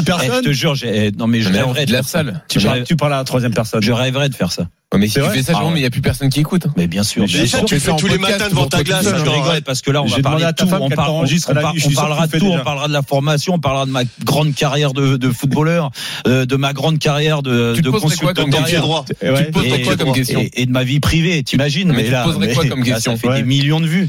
personne. 0.06 0.30
je 0.44 0.48
te 0.48 0.52
jure, 0.52 0.74
non 1.18 1.26
mais 1.26 1.42
je 1.42 1.50
rêverais 1.52 1.84
de 1.84 1.92
la 1.92 2.02
faire 2.02 2.08
ça. 2.08 2.18
salle. 2.24 2.84
Tu 2.86 2.96
parles 2.96 3.12
à 3.14 3.18
la 3.18 3.24
troisième 3.24 3.52
personne. 3.52 3.82
Je 3.82 3.92
rêverais 3.92 4.28
de 4.28 4.34
faire 4.34 4.52
ça. 4.52 4.68
Ouais, 4.92 4.98
mais 4.98 5.06
si 5.06 5.14
C'est 5.14 5.20
tu 5.20 5.26
vrai 5.26 5.36
fais 5.36 5.42
ça, 5.42 5.52
Ah 5.56 5.64
ouais. 5.64 5.72
il 5.76 5.80
n'y 5.80 5.86
a 5.86 5.90
plus 5.90 6.02
personne 6.02 6.28
qui 6.28 6.40
écoute. 6.40 6.66
Mais 6.76 6.86
bien 6.86 7.02
sûr. 7.02 7.22
Mais 7.22 7.28
bien 7.28 7.46
sûr. 7.46 7.58
sûr, 7.58 7.64
tu 7.64 7.80
fais 7.80 7.96
tous 7.96 8.06
les 8.08 8.18
matins 8.18 8.48
devant 8.48 8.66
ta 8.66 8.82
glace. 8.82 9.04
Je 9.06 9.30
rigole 9.30 9.62
parce 9.62 9.80
que 9.80 9.90
là 9.90 10.02
on 10.02 10.06
va 10.06 10.18
parler 10.20 10.44
de 10.44 10.50
tout. 10.52 10.64
On, 10.70 10.88
parlera 10.90 11.24
de 11.24 12.38
tout. 12.38 12.44
On 12.46 12.50
déjà. 12.50 12.62
parlera 12.62 12.88
de 12.88 12.92
la 12.92 13.02
formation. 13.02 13.54
On 13.54 13.58
parlera 13.58 13.86
de 13.86 13.90
ma 13.90 14.02
grande 14.24 14.54
carrière 14.54 14.92
de, 14.92 15.16
de 15.16 15.30
footballeur, 15.30 15.90
euh, 16.26 16.44
de 16.46 16.56
ma 16.56 16.72
grande 16.72 16.98
carrière 16.98 17.42
de, 17.42 17.74
de 17.80 17.90
consultant. 17.90 18.44
Tu 18.44 18.50
te 18.50 19.50
poserais 19.52 19.80
Et- 19.80 19.82
quoi 19.82 19.96
comme 19.96 20.12
question? 20.12 20.40
et, 20.52 20.66
de 20.66 20.70
ma 20.70 20.84
vie 20.84 21.00
privée, 21.00 21.42
t'imagines? 21.42 21.92
Mais 21.92 22.04
tu 22.04 22.10
te 22.10 22.24
poserais 22.24 22.52
quoi 22.54 22.66
comme 22.66 22.80
là, 22.80 22.84
question? 22.84 23.12
Ça 23.12 23.18
fait 23.18 23.28
Ouais. 23.28 23.36
des 23.42 23.42
millions 23.48 23.80
de 23.80 23.86
vues. 23.86 24.08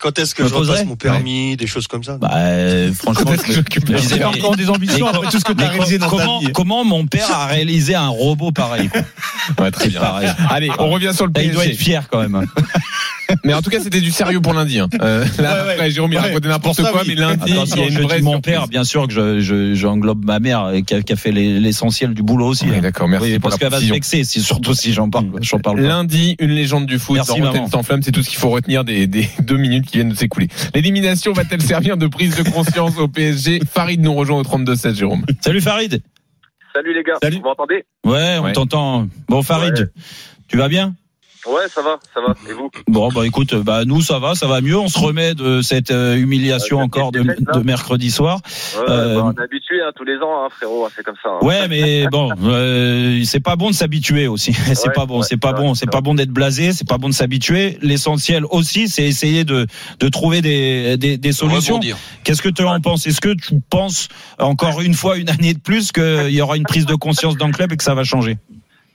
Quand 0.00 0.16
est-ce 0.18 0.34
que 0.34 0.42
Me 0.44 0.48
je 0.48 0.54
repasse 0.54 0.84
mon 0.84 0.94
permis, 0.96 1.56
des 1.56 1.66
choses 1.66 1.88
comme 1.88 2.04
ça 2.04 2.18
Bah, 2.18 2.30
euh, 2.34 2.92
franchement, 2.92 3.24
Quand 3.26 3.32
est-ce 3.34 3.42
que 3.42 3.52
je- 3.52 3.92
la 3.92 3.98
disais, 4.00 4.22
encore 4.24 4.56
des 4.56 4.68
ambitions 4.70 5.06
après 5.08 5.28
tout 5.28 5.38
ce 5.40 5.44
que 5.44 5.52
tu 5.52 5.64
as 5.64 5.68
réalisé 5.68 5.98
dans 5.98 6.08
ta 6.08 6.16
comment, 6.16 6.38
vie. 6.40 6.52
comment 6.52 6.84
mon 6.84 7.06
père 7.06 7.30
a 7.32 7.46
réalisé 7.46 7.94
un 7.96 8.08
robot 8.08 8.52
pareil 8.52 8.88
quoi. 8.88 9.00
Ouais, 9.64 9.70
très 9.72 9.88
bien. 9.88 10.00
Pareil. 10.00 10.30
Allez, 10.50 10.70
on 10.78 10.90
revient 10.90 11.10
sur 11.14 11.26
le 11.26 11.32
Là, 11.34 11.42
il 11.42 11.50
doit 11.52 11.64
être 11.64 11.70
PSG. 11.70 11.84
fier 11.84 12.08
quand 12.10 12.20
même. 12.20 12.46
Mais 13.44 13.52
en 13.54 13.60
tout 13.62 13.68
cas, 13.70 13.78
c'était 13.80 14.00
du 14.00 14.10
sérieux 14.10 14.40
pour 14.40 14.54
lundi. 14.54 14.78
hein. 14.78 14.88
Euh, 15.02 15.24
là, 15.38 15.64
Ouais, 15.66 15.72
après, 15.72 15.90
Jérôme, 15.90 16.12
il 16.12 16.18
racontait 16.18 16.48
n'importe 16.48 16.80
quoi, 16.82 17.02
oui. 17.02 17.08
mais 17.08 17.14
lundi, 17.14 17.42
il 17.46 17.54
y 17.54 17.58
a 17.58 17.86
une 17.86 17.90
je 17.92 18.00
vraie 18.02 18.18
dis 18.18 18.22
mon 18.24 18.40
père, 18.40 18.68
bien 18.68 18.84
sûr 18.84 19.06
que 19.06 19.12
je, 19.12 19.40
je, 19.40 19.74
j'englobe 19.74 20.24
ma 20.24 20.40
mère 20.40 20.70
et 20.72 20.82
qui 20.82 20.94
a, 20.94 21.02
qui 21.02 21.12
a 21.12 21.16
fait 21.16 21.30
les- 21.30 21.60
l'essentiel 21.60 22.14
du 22.14 22.22
boulot 22.22 22.46
aussi. 22.46 22.64
Oui, 22.66 22.76
hein. 22.76 22.80
d'accord, 22.80 23.06
merci 23.06 23.26
Oui, 23.26 23.38
pour 23.38 23.50
parce 23.50 23.58
qu'elle 23.60 23.70
va 23.70 23.80
se 23.80 23.84
vexer, 23.92 24.24
si, 24.24 24.40
surtout 24.40 24.72
si 24.74 24.92
j'en 24.92 25.10
parle. 25.10 25.26
J'en 25.42 25.58
parle 25.58 25.76
pas. 25.76 25.82
Lundi, 25.82 26.36
une 26.38 26.50
légende 26.52 26.86
du 26.86 26.98
foot 26.98 27.16
Merci, 27.16 27.40
dans 27.40 27.68
sans 27.68 27.82
flamme, 27.82 28.02
c'est 28.02 28.12
tout 28.12 28.22
ce 28.22 28.30
qu'il 28.30 28.38
faut 28.38 28.50
retenir 28.50 28.84
des, 28.84 29.06
des 29.06 29.28
deux 29.42 29.56
minutes 29.58 29.86
qui 29.86 29.98
viennent 29.98 30.08
de 30.10 30.16
s'écouler. 30.16 30.48
L'élimination 30.74 31.32
va-t-elle 31.32 31.62
servir 31.62 31.96
de 31.98 32.06
prise 32.06 32.34
de 32.36 32.48
conscience 32.48 32.96
au 32.98 33.08
PSG 33.08 33.60
Farid 33.70 34.00
nous 34.00 34.14
rejoint 34.14 34.38
au 34.38 34.42
32-16, 34.42 34.94
Jérôme. 34.94 35.24
Salut 35.42 35.60
Farid. 35.60 36.00
Salut 36.74 36.94
les 36.94 37.02
gars, 37.02 37.14
Salut. 37.22 37.36
vous 37.36 37.42
m'entendez? 37.42 37.84
Ouais, 38.06 38.36
on 38.40 38.44
Ouais. 38.44 38.52
t'entend. 38.52 39.06
Bon 39.28 39.42
Farid, 39.42 39.90
tu 40.48 40.56
vas 40.56 40.68
bien? 40.68 40.94
Ouais, 41.46 41.68
ça 41.68 41.82
va, 41.82 41.98
ça 42.12 42.20
va. 42.20 42.34
Et 42.50 42.52
vous? 42.52 42.70
Bon 42.88 43.08
bah 43.10 43.26
écoute, 43.26 43.54
bah 43.54 43.84
nous 43.84 44.02
ça 44.02 44.18
va, 44.18 44.34
ça 44.34 44.46
va 44.46 44.60
mieux. 44.60 44.76
On 44.78 44.88
se 44.88 44.98
remet 44.98 45.34
de 45.34 45.62
cette 45.62 45.90
euh, 45.90 46.16
humiliation 46.16 46.80
Euh, 46.80 46.84
encore 46.84 47.12
de, 47.12 47.22
mercredi 47.64 48.10
soir. 48.10 48.40
ouais, 48.76 48.84
Euh, 48.88 49.14
bah, 49.16 49.22
On 49.24 49.32
est 49.32 49.44
habitué 49.44 49.80
hein, 49.80 49.90
tous 49.94 50.04
les 50.04 50.16
ans, 50.18 50.44
hein, 50.44 50.48
frérot, 50.50 50.84
hein, 50.86 50.88
c'est 50.94 51.04
comme 51.04 51.14
ça. 51.22 51.30
hein. 51.30 51.38
Ouais, 51.46 51.68
mais 51.68 52.06
bon, 52.12 52.30
euh, 52.44 53.22
c'est 53.24 53.40
pas 53.40 53.56
bon 53.56 53.70
de 53.70 53.74
s'habituer 53.74 54.26
aussi. 54.26 54.52
C'est 54.74 54.88
Ouais, 54.88 54.92
pas 54.94 55.06
bon, 55.06 55.18
ouais, 55.20 55.26
c'est 55.28 55.36
pas 55.36 55.50
c'est 55.50 55.62
bon, 55.62 55.74
c'est 55.74 55.80
c'est 55.80 55.90
pas 55.90 56.00
bon 56.00 56.14
d'être 56.14 56.30
blasé, 56.30 56.72
c'est 56.72 56.86
pas 56.88 56.98
bon 56.98 57.08
de 57.08 57.14
s'habituer. 57.14 57.78
L'essentiel 57.82 58.44
aussi, 58.50 58.88
c'est 58.88 59.04
essayer 59.04 59.44
de 59.44 59.66
de 60.00 60.08
trouver 60.08 60.42
des 60.42 60.96
des, 60.96 61.16
des 61.18 61.32
solutions. 61.32 61.80
Qu'est-ce 62.24 62.42
que 62.42 62.48
tu 62.48 62.62
en 62.64 62.80
penses? 62.80 63.06
Est-ce 63.06 63.20
que 63.20 63.34
tu 63.34 63.60
penses 63.70 64.08
encore 64.38 64.80
une 64.80 64.94
fois, 64.94 65.16
une 65.16 65.30
année 65.30 65.54
de 65.54 65.60
plus, 65.60 65.92
qu'il 65.92 66.30
y 66.30 66.40
aura 66.40 66.56
une 66.56 66.64
prise 66.66 66.86
de 66.86 66.94
conscience 66.94 67.36
dans 67.36 67.46
le 67.46 67.52
club 67.52 67.72
et 67.72 67.76
que 67.76 67.84
ça 67.84 67.94
va 67.94 68.04
changer? 68.04 68.38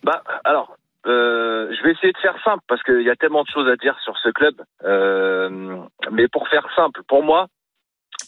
Bah, 0.03 0.21
alors, 0.43 0.72
euh, 1.05 1.73
je 1.75 1.83
vais 1.83 1.91
essayer 1.91 2.13
de 2.13 2.17
faire 2.17 2.41
simple 2.43 2.63
parce 2.67 2.81
qu'il 2.83 3.01
y 3.01 3.09
a 3.09 3.15
tellement 3.15 3.43
de 3.43 3.49
choses 3.49 3.67
à 3.67 3.75
dire 3.75 3.97
sur 3.99 4.17
ce 4.17 4.29
club. 4.29 4.55
Euh, 4.83 5.79
mais 6.11 6.27
pour 6.27 6.47
faire 6.47 6.67
simple, 6.75 7.01
pour 7.07 7.23
moi, 7.23 7.47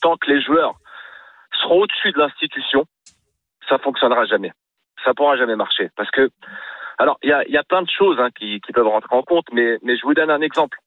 tant 0.01 0.17
que 0.17 0.29
les 0.29 0.41
joueurs 0.41 0.75
seront 1.61 1.81
au-dessus 1.81 2.11
de 2.11 2.19
l'institution, 2.19 2.85
ça 3.69 3.77
fonctionnera 3.77 4.25
jamais. 4.25 4.51
Ça 5.03 5.13
pourra 5.13 5.37
jamais 5.37 5.55
marcher 5.55 5.89
parce 5.95 6.11
que, 6.11 6.29
alors, 6.97 7.17
il 7.23 7.29
y 7.29 7.33
a, 7.33 7.47
y 7.47 7.57
a 7.57 7.63
plein 7.63 7.81
de 7.81 7.89
choses 7.89 8.19
hein, 8.19 8.29
qui, 8.31 8.59
qui 8.61 8.71
peuvent 8.71 8.87
rentrer 8.87 9.15
en 9.15 9.23
compte, 9.23 9.45
mais, 9.51 9.77
mais 9.83 9.97
je 9.97 10.03
vous 10.03 10.13
donne 10.13 10.29
un 10.29 10.41
exemple, 10.41 10.77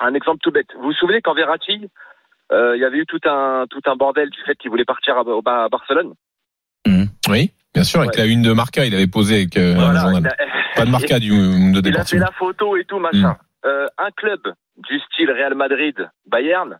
un 0.00 0.14
exemple 0.14 0.40
tout 0.42 0.50
bête. 0.50 0.72
Vous 0.74 0.82
vous 0.82 0.92
souvenez 0.92 1.22
quand 1.22 1.34
Verratti, 1.34 1.88
euh, 2.52 2.76
il 2.76 2.80
y 2.80 2.84
avait 2.84 2.98
eu 2.98 3.06
tout 3.06 3.20
un 3.24 3.66
tout 3.68 3.80
un 3.86 3.96
bordel 3.96 4.30
du 4.30 4.40
fait 4.42 4.54
qu'il 4.56 4.70
voulait 4.70 4.84
partir 4.84 5.16
à, 5.16 5.20
à 5.20 5.68
Barcelone? 5.68 6.14
Oui, 7.28 7.52
bien 7.74 7.84
sûr, 7.84 8.00
avec 8.00 8.12
Ouais. 8.12 8.18
la 8.18 8.26
une 8.26 8.42
de 8.42 8.52
Marca, 8.52 8.84
il 8.84 8.94
avait 8.94 9.06
posé 9.06 9.34
avec 9.36 9.56
euh, 9.56 9.76
un 9.76 9.94
journal. 9.98 10.26
a- 10.26 10.44
Pas 10.76 10.84
de 10.84 10.90
Marca, 10.90 11.18
du 11.20 11.30
de 11.30 11.88
Il 11.88 11.96
a 11.96 12.04
fait 12.04 12.18
la 12.18 12.32
photo 12.32 12.76
et 12.76 12.84
tout, 12.84 12.98
machin. 12.98 13.30
Mm. 13.64 13.66
Euh, 13.66 13.86
un 13.98 14.10
club 14.16 14.40
du 14.88 14.98
style 15.00 15.30
Real 15.30 15.54
Madrid, 15.54 16.10
Bayern, 16.26 16.78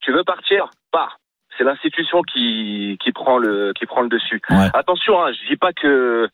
tu 0.00 0.12
veux 0.12 0.22
partir? 0.24 0.70
Pars. 0.92 1.18
C'est 1.58 1.64
l'institution 1.64 2.22
qui, 2.22 2.96
qui 3.02 3.12
prend 3.12 3.36
le 3.38 3.72
qui 3.78 3.84
prend 3.84 4.00
le 4.02 4.08
dessus. 4.08 4.40
Ouais. 4.48 4.68
Attention, 4.74 5.22
hein, 5.22 5.32
je 5.32 5.48
dis 5.50 5.56
pas 5.56 5.72
que 5.72 6.28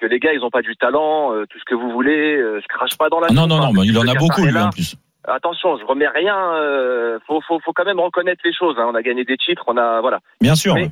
que 0.00 0.06
les 0.06 0.18
gars 0.18 0.32
ils 0.34 0.42
ont 0.44 0.50
pas 0.50 0.60
du 0.62 0.76
talent, 0.76 1.32
euh, 1.34 1.46
tout 1.48 1.58
ce 1.58 1.64
que 1.64 1.74
vous 1.74 1.90
voulez, 1.92 2.36
euh, 2.36 2.60
je 2.60 2.66
crache 2.68 2.96
pas 2.98 3.08
dans 3.08 3.20
la 3.20 3.28
Ah 3.30 3.32
Non, 3.32 3.46
non, 3.46 3.56
hein, 3.62 3.66
non, 3.66 3.72
mais 3.72 3.86
il 3.86 3.96
en 3.98 4.06
a 4.08 4.14
beaucoup 4.14 4.44
lui 4.44 4.58
en 4.58 4.70
plus. 4.70 4.96
Attention, 5.28 5.78
je 5.78 5.84
remets 5.84 6.08
rien. 6.08 6.36
Euh, 6.54 7.18
faut, 7.26 7.40
faut 7.46 7.60
faut 7.60 7.72
quand 7.72 7.84
même 7.84 8.00
reconnaître 8.00 8.40
les 8.44 8.52
choses. 8.52 8.74
Hein. 8.78 8.86
On 8.90 8.94
a 8.94 9.02
gagné 9.02 9.24
des 9.24 9.36
titres, 9.36 9.62
on 9.66 9.76
a 9.76 10.00
voilà. 10.00 10.18
Bien 10.40 10.54
sûr. 10.56 10.74
Mais- 10.74 10.90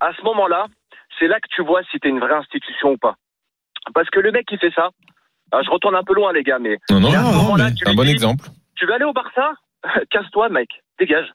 À 0.00 0.12
ce 0.16 0.22
moment-là, 0.24 0.66
c'est 1.18 1.26
là 1.28 1.40
que 1.40 1.48
tu 1.50 1.62
vois 1.62 1.82
si 1.90 1.98
t'es 2.00 2.08
une 2.08 2.20
vraie 2.20 2.34
institution 2.34 2.90
ou 2.92 2.96
pas. 2.98 3.16
Parce 3.94 4.08
que 4.10 4.20
le 4.20 4.30
mec 4.32 4.46
qui 4.46 4.58
fait 4.58 4.72
ça, 4.74 4.90
ah, 5.52 5.60
je 5.64 5.70
retourne 5.70 5.94
un 5.96 6.02
peu 6.04 6.14
loin 6.14 6.32
les 6.32 6.42
gars, 6.42 6.58
mais 6.58 6.78
Non, 6.90 7.00
non, 7.00 7.10
non, 7.10 7.56
tu 7.76 7.86
un 7.88 7.94
bon 7.94 8.04
dis- 8.04 8.10
exemple. 8.12 8.44
tu 8.76 8.86
veux 8.86 8.92
aller 8.94 9.04
au 9.04 9.12
Barça 9.12 9.52
Casse-toi, 10.10 10.48
mec. 10.48 10.68
Dégage. 10.98 11.30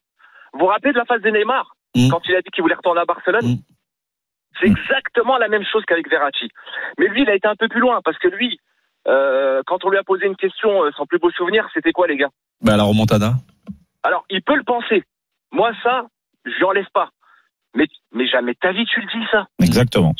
Vous 0.53 0.59
vous 0.59 0.65
rappelez 0.67 0.93
de 0.93 0.97
la 0.97 1.05
phase 1.05 1.21
de 1.21 1.29
Neymar 1.29 1.73
Mm. 1.95 2.09
Quand 2.11 2.19
il 2.27 2.35
a 2.35 2.41
dit 2.41 2.49
qu'il 2.51 2.61
voulait 2.61 2.75
retourner 2.75 2.99
à 3.01 3.05
Barcelone 3.05 3.45
Mm. 3.45 3.55
C'est 4.59 4.67
exactement 4.67 5.37
la 5.37 5.47
même 5.47 5.63
chose 5.63 5.83
qu'avec 5.87 6.09
Verratti. 6.09 6.49
Mais 6.99 7.07
lui, 7.07 7.21
il 7.23 7.29
a 7.29 7.35
été 7.35 7.47
un 7.47 7.55
peu 7.55 7.67
plus 7.67 7.79
loin 7.79 8.01
parce 8.03 8.17
que 8.17 8.27
lui, 8.27 8.59
euh, 9.07 9.61
quand 9.65 9.85
on 9.85 9.89
lui 9.89 9.97
a 9.97 10.03
posé 10.03 10.25
une 10.25 10.35
question, 10.35 10.83
euh, 10.83 10.91
son 10.97 11.05
plus 11.05 11.17
beau 11.19 11.31
souvenir, 11.31 11.67
c'était 11.73 11.91
quoi, 11.91 12.07
les 12.07 12.17
gars? 12.17 12.29
Bah, 12.61 12.75
la 12.75 12.83
remontada. 12.83 13.33
Alors, 14.03 14.25
il 14.29 14.41
peut 14.41 14.55
le 14.55 14.63
penser. 14.63 15.03
Moi, 15.51 15.71
ça, 15.83 16.05
je 16.45 16.51
lui 16.51 16.85
pas. 16.93 17.09
Mais, 17.75 17.85
mais 18.13 18.27
jamais 18.27 18.53
de 18.53 18.59
ta 18.59 18.71
vie, 18.71 18.85
tu 18.85 19.01
le 19.01 19.07
dis, 19.07 19.25
ça. 19.31 19.45
Exactement. 19.61 20.13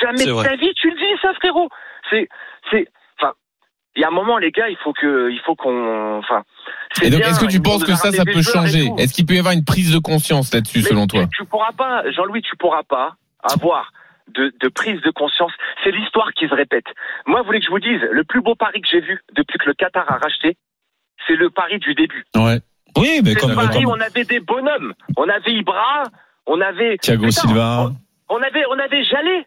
Jamais 0.00 0.24
ta 0.24 0.56
vie, 0.56 0.72
tu 0.76 0.90
le 0.90 0.96
dis, 0.96 1.20
ça, 1.20 1.32
frérot. 1.34 1.68
C'est, 2.08 2.28
c'est, 2.70 2.86
enfin, 3.20 3.32
il 3.96 4.02
y 4.02 4.04
a 4.04 4.08
un 4.08 4.12
moment, 4.12 4.38
les 4.38 4.50
gars, 4.52 4.68
il 4.68 4.76
faut 4.76 4.92
que, 4.92 5.30
il 5.30 5.40
faut 5.40 5.56
qu'on, 5.56 6.18
enfin. 6.18 6.42
Et 7.02 7.10
donc, 7.10 7.20
est-ce 7.22 7.40
que 7.40 7.50
tu 7.50 7.60
penses 7.60 7.84
que 7.84 7.94
ça, 7.94 8.12
ça 8.12 8.24
peut 8.24 8.42
changer. 8.42 8.88
Est-ce 8.98 9.12
qu'il 9.12 9.26
peut 9.26 9.34
y 9.34 9.38
avoir 9.38 9.54
une 9.54 9.64
prise 9.64 9.92
de 9.92 9.98
conscience 9.98 10.52
là-dessus, 10.54 10.82
selon 10.82 11.06
toi 11.06 11.24
Tu 11.36 11.44
pourras 11.44 11.72
pas, 11.72 12.08
Jean-Louis, 12.12 12.42
tu 12.42 12.56
pourras 12.56 12.82
pas 12.84 13.16
avoir 13.42 13.92
de, 14.28 14.52
de 14.60 14.68
prise 14.68 15.00
de 15.02 15.10
conscience. 15.10 15.52
C'est 15.82 15.90
l'histoire 15.90 16.30
qui 16.32 16.46
se 16.48 16.54
répète. 16.54 16.84
Moi, 17.26 17.40
vous 17.40 17.46
voulez 17.46 17.58
que 17.60 17.66
je 17.66 17.70
vous 17.70 17.80
dise, 17.80 18.00
le 18.12 18.22
plus 18.24 18.42
beau 18.42 18.54
pari 18.54 18.80
que 18.80 18.88
j'ai 18.88 19.00
vu 19.00 19.20
depuis 19.34 19.58
que 19.58 19.66
le 19.66 19.74
Qatar 19.74 20.04
a 20.10 20.18
racheté, 20.18 20.56
c'est 21.26 21.36
le 21.36 21.50
pari 21.50 21.78
du 21.78 21.94
début. 21.94 22.24
Ouais. 22.36 22.60
Oui, 22.96 23.20
mais 23.24 23.34
comme, 23.34 23.50
le 23.50 23.56
pari, 23.56 23.82
comme- 23.82 23.92
on 23.92 24.00
avait 24.00 24.24
des 24.24 24.40
bonhommes. 24.40 24.94
On 25.16 25.28
avait 25.28 25.52
Ibra, 25.52 26.04
on 26.50 26.60
avait. 26.60 26.98
Thiago 26.98 27.26
Putain, 27.26 27.40
Silva. 27.40 27.90
On, 28.28 28.36
on 28.36 28.42
avait, 28.42 28.64
on 28.70 28.78
avait 28.78 29.04
Jallet. 29.04 29.46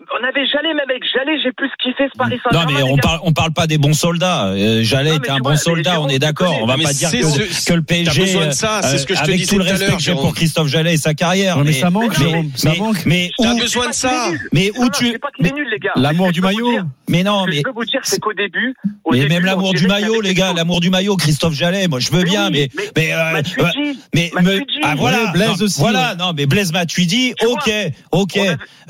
On 0.00 0.24
avait 0.24 0.46
Jallet, 0.46 0.74
même 0.74 0.88
avec 0.88 1.02
Jallet, 1.12 1.38
j'ai 1.42 1.50
plus 1.52 1.68
kiffé 1.82 2.04
ce 2.12 2.16
Paris 2.16 2.36
Non, 2.52 2.60
Saint-Germain. 2.60 2.72
mais 2.72 2.84
les 2.86 2.92
on 2.92 2.96
parle, 2.98 3.18
on 3.24 3.32
parle 3.32 3.52
pas 3.52 3.66
des 3.66 3.78
bons 3.78 3.94
soldats. 3.94 4.46
Euh, 4.46 4.82
Jallet 4.84 5.10
Non, 5.10 5.16
était 5.16 5.28
mais 5.32 5.34
un 5.34 5.38
bon 5.40 5.48
vois, 5.50 5.56
soldat, 5.56 6.00
on 6.00 6.08
est 6.08 6.20
d'accord. 6.20 6.56
On 6.62 6.66
va 6.66 6.76
Mais 6.76 6.84
pas 6.84 6.92
dire 6.92 7.08
c'est 7.10 7.18
que, 7.20 7.26
ce- 7.26 7.66
que 7.68 7.74
le 7.74 7.82
PSG. 7.82 8.20
besoin 8.20 8.46
de 8.46 8.52
ça, 8.52 8.80
c'est 8.82 8.94
euh, 8.94 8.98
ce 8.98 9.06
que 9.06 9.16
je 9.16 9.22
te 9.22 9.30
disais 9.32 9.46
tout 9.46 9.58
le 9.58 9.64
tout 9.64 9.68
à 9.68 9.72
respect 9.72 9.86
l'heure, 9.88 9.96
que 9.96 10.02
j'ai 10.02 10.12
pour 10.14 10.34
Christophe 10.34 10.68
Jallet 10.68 10.94
et 10.94 10.98
sa 10.98 11.14
carrière. 11.14 11.58
Mais 11.64 11.72
ça 11.72 11.90
manque, 11.90 12.16
mais, 12.16 12.28
Jérôme, 12.30 12.50
ça 12.54 12.70
mais- 12.70 12.78
manque. 12.78 13.06
mais 13.06 13.30
où, 13.40 13.58
besoin 13.58 13.88
de 13.88 13.92
ça. 13.92 14.30
mais 14.52 14.70
Non, 14.76 14.82
où 14.82 14.84
non, 14.84 14.90
tu. 14.90 15.18
L'amour 15.96 16.26
Mais 16.28 16.32
du 16.32 16.40
maillot. 16.42 16.78
mais 17.08 17.22
non, 17.24 17.40
Ce 17.40 17.46
que 17.46 17.50
mais 17.50 17.56
je 17.56 17.62
peux 17.62 17.70
vous 17.72 17.84
dire, 17.84 18.00
c'est 18.04 18.20
qu'au 18.20 18.32
début, 18.34 18.74
mais 19.10 19.26
même 19.26 19.44
l'amour 19.44 19.74
du 19.74 19.88
maillot, 19.88 20.20
les 20.20 20.34
gars, 20.34 20.52
l'amour 20.54 20.80
du 20.80 20.90
maillot, 20.90 21.16
Christophe 21.16 21.54
Jallet, 21.54 21.88
moi 21.88 21.98
je 21.98 22.12
veux 22.12 22.18
Mais 22.22 22.24
bien, 22.24 22.50
mais, 22.50 22.68
mais 22.76 22.84
mais, 22.96 23.12
euh, 23.12 23.42
mais, 24.14 24.30
me- 24.42 24.60
ah 24.84 24.94
voilà, 24.96 25.24
Ouais, 25.24 25.32
Blaise 25.32 25.58
non, 25.58 25.64
aussi, 25.64 25.80
voilà, 25.80 26.14
non, 26.14 26.32
mais 26.36 26.46
Blaise 26.46 26.72
Matuidi, 26.72 27.34
Tu 27.36 27.46
ok, 27.46 27.70
ok. 28.12 28.38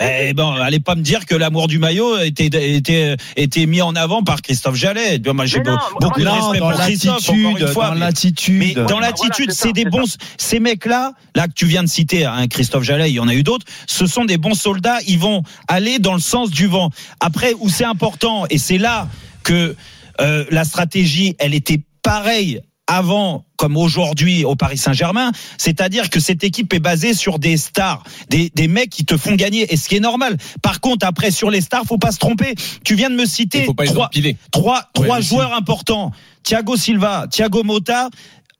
Eh 0.00 0.32
bon, 0.34 0.52
allez 0.52 0.80
pas 0.80 0.94
me 0.98 1.02
dire 1.02 1.24
que 1.24 1.34
l'amour 1.34 1.68
du 1.68 1.78
maillot 1.78 2.18
était, 2.18 2.76
était, 2.76 3.16
était 3.36 3.66
mis 3.66 3.80
en 3.80 3.94
avant 3.94 4.22
par 4.22 4.42
Christophe 4.42 4.74
Jallet. 4.74 5.20
Moi, 5.32 5.46
j'ai 5.46 5.60
beaucoup 5.60 6.20
de 6.20 6.28
respect 6.28 6.58
pour 6.58 6.72
Christophe, 6.72 7.28
encore 7.30 7.58
une 7.58 7.66
fois. 7.68 7.88
dans 7.88 7.94
l'attitude. 7.94 8.58
mais 8.58 8.74
dans 8.74 9.00
l'attitude, 9.00 9.52
c'est 9.52 9.72
des 9.72 9.84
bons. 9.84 10.18
Ces 10.36 10.60
mecs-là, 10.60 11.12
là 11.34 11.48
que 11.48 11.54
tu 11.54 11.66
viens 11.66 11.82
de 11.82 11.88
citer, 11.88 12.24
hein, 12.24 12.46
Christophe 12.48 12.82
Jallet, 12.82 13.10
il 13.10 13.14
y 13.14 13.20
en 13.20 13.28
a 13.28 13.34
eu 13.34 13.42
d'autres. 13.42 13.66
Ce 13.86 14.06
sont 14.06 14.24
des 14.24 14.36
bons 14.36 14.54
soldats. 14.54 14.98
Ils 15.06 15.18
vont 15.18 15.42
aller 15.68 15.98
dans 15.98 16.14
le 16.14 16.20
sens 16.20 16.50
du 16.50 16.66
vent. 16.66 16.90
Après, 17.20 17.54
où 17.60 17.68
c'est 17.68 17.84
important, 17.84 18.44
et 18.50 18.58
c'est 18.58 18.78
là 18.78 19.08
que 19.44 19.74
euh, 20.20 20.44
la 20.50 20.64
stratégie, 20.64 21.36
elle 21.38 21.54
était 21.54 21.80
pareille 22.02 22.60
avant 22.88 23.44
comme 23.56 23.76
aujourd'hui 23.76 24.44
au 24.44 24.56
Paris 24.56 24.78
Saint-Germain, 24.78 25.30
c'est-à-dire 25.58 26.10
que 26.10 26.18
cette 26.18 26.42
équipe 26.42 26.72
est 26.74 26.80
basée 26.80 27.14
sur 27.14 27.38
des 27.38 27.56
stars, 27.56 28.02
des, 28.30 28.50
des 28.54 28.66
mecs 28.66 28.90
qui 28.90 29.04
te 29.04 29.16
font 29.16 29.34
gagner, 29.34 29.72
et 29.72 29.76
ce 29.76 29.88
qui 29.88 29.96
est 29.96 30.00
normal. 30.00 30.36
Par 30.62 30.80
contre, 30.80 31.06
après 31.06 31.30
sur 31.30 31.50
les 31.50 31.60
stars, 31.60 31.84
faut 31.84 31.98
pas 31.98 32.12
se 32.12 32.18
tromper. 32.18 32.54
Tu 32.84 32.94
viens 32.96 33.10
de 33.10 33.16
me 33.16 33.26
citer 33.26 33.66
trois, 33.86 34.08
trois, 34.50 34.90
trois 34.94 35.20
joueurs 35.20 35.54
importants. 35.54 36.10
Thiago 36.42 36.76
Silva, 36.76 37.26
Thiago 37.30 37.62
Motta. 37.62 38.08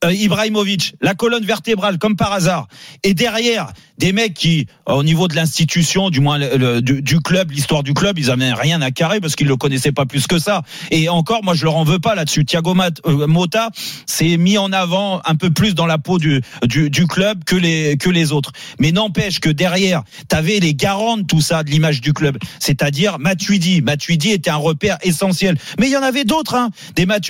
euh, 0.05 0.13
Ibrahimovic, 0.13 0.95
la 1.01 1.15
colonne 1.15 1.45
vertébrale 1.45 1.99
comme 1.99 2.17
par 2.17 2.33
hasard, 2.33 2.69
et 3.03 3.15
derrière 3.15 3.73
des 3.99 4.13
mecs 4.13 4.35
qui, 4.35 4.67
au 4.87 5.03
niveau 5.03 5.29
de 5.29 5.35
l'institution, 5.35 6.11
du 6.11 6.21
moins 6.21 6.39
du, 6.81 7.03
du 7.03 7.21
club, 7.21 7.51
l'histoire 7.51 7.83
du 7.83 7.95
club, 7.95 8.19
ils 8.19 8.31
avaient 8.31 8.53
rien 8.53 8.81
à 8.81 8.91
carrer 8.91 9.21
parce 9.21 9.37
qu'ils 9.37 9.49
le 9.49 9.57
connaissaient 9.57 9.93
pas 9.93 10.07
plus 10.07 10.27
que 10.27 10.39
ça. 10.39 10.63
Et 10.91 11.09
encore, 11.09 11.43
moi 11.45 11.55
je 11.55 11.65
leur 11.65 11.77
en 11.77 11.85
veux 11.85 11.99
pas 11.99 12.15
là-dessus. 12.15 12.45
Thiago 12.45 12.75
euh, 13.07 13.27
Motta 13.27 13.71
s'est 14.07 14.37
mis 14.37 14.59
en 14.59 14.73
avant 14.73 15.21
un 15.25 15.35
peu 15.35 15.51
plus 15.51 15.75
dans 15.75 15.87
la 15.87 15.99
peau 15.99 16.19
du, 16.19 16.41
du, 16.65 16.91
du 16.91 17.07
club 17.07 17.45
que 17.45 17.57
les 17.57 17.97
que 17.97 18.11
les 18.11 18.33
autres. 18.33 18.53
Mais 18.79 18.93
n'empêche 18.93 19.41
que 19.41 19.51
derrière, 19.51 20.03
t'avais 20.29 20.61
les 20.61 20.75
garants 20.75 21.17
de 21.17 21.23
tout 21.23 21.41
ça, 21.41 21.63
de 21.63 21.71
l'image 21.71 22.01
du 22.01 22.13
club, 22.13 22.39
c'est-à-dire 22.61 23.19
Matuidi. 23.19 23.83
Matuidi 23.83 24.31
était 24.31 24.51
un 24.51 24.57
repère 24.57 24.99
essentiel. 25.03 25.57
Mais 25.79 25.89
il 25.89 25.93
y 25.93 25.97
en 25.97 26.03
avait 26.03 26.25
d'autres, 26.25 26.55
hein. 26.55 26.71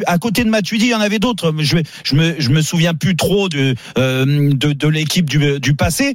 À 0.07 0.19
côté 0.19 0.45
de 0.45 0.51
Matuidi, 0.51 0.87
il 0.87 0.91
y 0.91 0.95
en 0.95 1.01
avait 1.01 1.19
d'autres. 1.19 1.55
Je, 1.59 1.79
je 2.05 2.15
me 2.15 2.35
je 2.39 2.51
me 2.51 2.61
souviens 2.61 2.95
plus 2.95 3.17
trop 3.17 3.49
de 3.49 3.75
euh, 3.97 4.53
de, 4.53 4.73
de 4.73 4.89
l'équipe 4.89 5.29
du, 5.29 5.61
du 5.61 5.75
passé, 5.75 6.15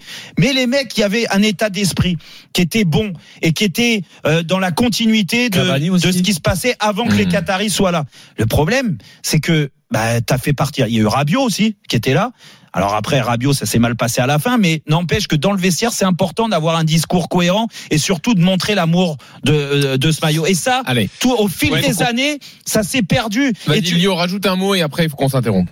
les 0.52 0.68
mecs, 0.68 0.98
il 0.98 1.02
y 1.02 1.04
avait 1.04 1.26
un 1.30 1.42
état 1.42 1.70
d'esprit 1.70 2.18
qui 2.52 2.62
était 2.62 2.84
bon 2.84 3.14
et 3.42 3.54
qui 3.54 3.64
était 3.64 4.02
euh, 4.26 4.44
dans 4.44 4.60
la 4.60 4.72
continuité 4.72 5.50
de, 5.50 5.60
de 5.98 6.12
ce 6.12 6.22
qui 6.22 6.34
se 6.34 6.42
passait 6.42 6.76
avant 6.80 7.06
que 7.06 7.14
les 7.16 7.28
Qataris 7.28 7.70
soient 7.70 7.92
là. 7.92 8.04
Le 8.38 8.46
problème, 8.48 8.98
c'est 9.22 9.40
que 9.40 9.70
bah, 9.92 10.20
t'as 10.22 10.38
fait 10.40 10.54
partir. 10.54 10.88
Il 10.88 10.96
y 10.96 10.98
a 10.98 11.02
eu 11.04 11.06
Rabiot 11.06 11.42
aussi 11.42 11.78
qui 11.88 11.96
était 11.96 12.14
là. 12.16 12.32
Alors 12.76 12.96
après 12.96 13.22
Rabiot, 13.22 13.54
ça 13.54 13.68
s'est 13.68 13.78
mal 13.78 13.96
passé 13.96 14.20
à 14.20 14.26
la 14.26 14.40
fin, 14.40 14.58
mais 14.58 14.82
n'empêche 14.90 15.28
que 15.28 15.36
dans 15.36 15.52
le 15.52 15.60
vestiaire, 15.60 15.94
c'est 15.94 16.06
important 16.06 16.50
d'avoir 16.50 16.76
un 16.76 16.84
discours 16.84 17.30
cohérent 17.30 17.68
et 17.92 18.00
surtout 18.00 18.34
de 18.34 18.42
montrer 18.42 18.74
l'amour 18.74 19.18
de, 19.44 19.54
euh, 19.54 19.98
de 19.98 20.12
ce 20.12 20.22
maillot. 20.26 20.48
Et 20.48 20.56
ça, 20.56 20.82
Allez. 20.88 21.08
tout 21.20 21.32
au 21.38 21.48
fil 21.48 21.72
Ouais, 21.72 21.82
des 21.88 22.02
années, 22.02 22.40
ça 22.66 22.82
s'est 22.82 23.04
perdu. 23.04 23.54
Vas-y, 23.68 23.78
Et 23.78 23.82
tu- 23.84 23.94
Lio, 23.96 24.16
rajoute 24.16 24.48
un 24.48 24.56
mot 24.56 24.74
et 24.74 24.82
après, 24.82 25.04
il 25.04 25.10
faut 25.12 25.16
qu'on 25.16 25.30
s'interrompe. 25.30 25.70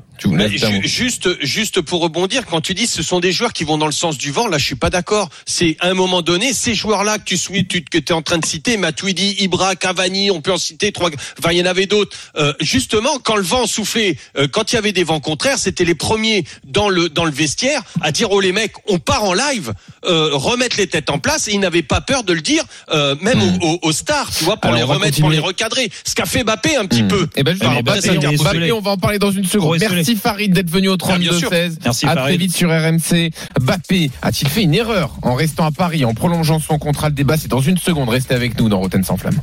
Juste, 0.84 1.30
juste 1.44 1.82
pour 1.82 2.02
rebondir, 2.02 2.46
quand 2.46 2.62
tu 2.62 2.74
dis 2.74 2.88
ce 2.88 3.02
sont 3.04 3.20
des 3.20 3.32
joueurs 3.32 3.54
qui 3.54 3.64
vont 3.64 3.78
dans 3.78 3.86
le 3.86 3.92
sens 3.92 4.18
du 4.18 4.32
vent, 4.32 4.48
là 4.48 4.58
je 4.58 4.66
suis 4.66 4.76
pas 4.76 4.90
d'accord. 4.90 5.30
C'est 5.46 5.78
à 5.80 5.88
un 5.88 5.94
moment 5.94 6.22
donné, 6.22 6.54
ces 6.54 6.74
joueurs-là 6.76 7.18
que 7.20 7.24
tu 7.24 7.38
tu, 7.68 7.84
que 7.84 7.98
es 7.98 8.12
en 8.12 8.22
train 8.22 8.38
de 8.38 8.46
citer, 8.46 8.78
Matuidi, 8.78 9.36
Ibra, 9.40 9.76
Cavani, 9.76 10.32
on 10.32 10.42
peut 10.42 10.52
en 10.54 10.58
citer 10.58 10.92
trois. 10.92 11.10
Enfin, 11.40 11.52
il 11.52 11.58
y 11.58 11.62
en 11.62 11.66
avait 11.66 11.86
d'autres. 11.86 12.16
Euh, 12.38 12.54
justement, 12.60 13.18
quand 13.24 13.36
le 13.36 13.42
vent 13.44 13.66
soufflait, 13.68 14.18
euh, 14.38 14.48
quand 14.48 14.72
il 14.72 14.76
y 14.76 14.78
avait 14.78 14.92
des 14.94 15.04
vents 15.04 15.20
contraires, 15.20 15.58
c'était 15.58 15.86
les 15.86 15.96
premiers 15.96 16.44
dans 16.66 16.90
le 16.90 17.10
dans 17.10 17.26
le 17.26 17.32
vestiaire 17.32 17.82
à 18.02 18.12
dire 18.12 18.32
oh 18.32 18.40
les 18.42 18.52
mecs, 18.52 18.74
on 18.88 19.00
part 19.00 19.24
en 19.24 19.34
live, 19.34 19.74
euh, 20.06 20.30
remettre 20.34 20.78
les 20.78 20.88
têtes 20.88 21.10
en 21.10 21.20
place. 21.20 21.48
Et 21.48 21.54
ils 21.54 21.60
n'avaient 21.60 21.82
pas 21.84 22.02
peur 22.02 22.24
de 22.24 22.34
le 22.34 22.42
dire, 22.42 22.64
euh, 22.92 23.16
même 23.22 23.40
Hmm. 23.40 23.58
aux, 23.64 23.68
aux- 23.68 23.80
aux 23.84 23.92
stars, 23.92 24.30
tu 24.38 24.44
vois, 24.44 24.58
pour 24.58 24.66
Alors, 24.70 24.78
les 24.78 24.84
on 24.84 24.88
va 24.88 24.94
remettre, 24.96 25.20
pour 25.20 25.30
les 25.30 25.40
recadrer. 25.40 25.90
Ce 26.06 26.14
qu'a 26.14 26.26
fait 26.26 26.44
Mbappé 26.44 26.76
un 26.76 26.86
petit 26.86 27.04
Hmm. 27.04 27.08
peu. 27.08 27.28
Eh 27.36 27.44
ben, 27.44 27.52
justement, 27.54 27.72
Mais 27.74 27.82
Mbappé, 27.82 28.02
Mbappé, 28.20 28.34
isolé. 28.36 28.72
on 28.72 28.82
va 28.82 28.92
en 28.92 28.98
parler 28.98 29.18
dans 29.20 29.32
une 29.32 29.46
seconde. 29.46 29.80
Merci 30.12 30.16
Farid 30.22 30.54
d'être 30.54 30.70
venu 30.70 30.90
au 30.90 30.98
Ah, 31.08 31.18
bien 31.18 31.32
sûr. 31.32 31.50
32-16. 31.50 31.78
Merci, 31.86 32.06
À 32.06 32.10
très 32.12 32.20
Farid. 32.22 32.40
vite 32.42 32.56
sur 32.56 32.70
RMC. 32.70 33.32
Mbappé 33.62 34.12
a-t-il 34.22 34.50
fait 34.50 34.64
une 34.64 34.74
erreur 34.74 35.16
en 35.22 35.36
restant 35.36 35.66
à 35.66 35.72
Paris, 35.72 36.04
en 36.04 36.14
prolongeant 36.14 36.60
son 36.60 36.78
contrat 36.78 37.08
Le 37.10 37.16
débat, 37.16 37.38
c'est 37.38 37.48
dans 37.48 37.62
une 37.62 37.78
seconde. 37.78 38.10
Restez 38.10 38.34
avec 38.36 38.60
nous 38.60 38.68
dans 38.68 38.80
Roten 38.80 39.04
sans 39.04 39.16
flamme. 39.18 39.40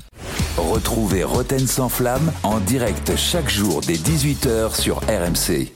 Retrouvez 0.58 1.24
Roten 1.24 1.66
sans 1.66 1.88
flamme 1.88 2.32
en 2.42 2.58
direct 2.58 3.12
chaque 3.16 3.48
jour 3.48 3.80
dès 3.86 3.94
18h 3.94 4.78
sur 4.78 4.98
RMC. 4.98 5.72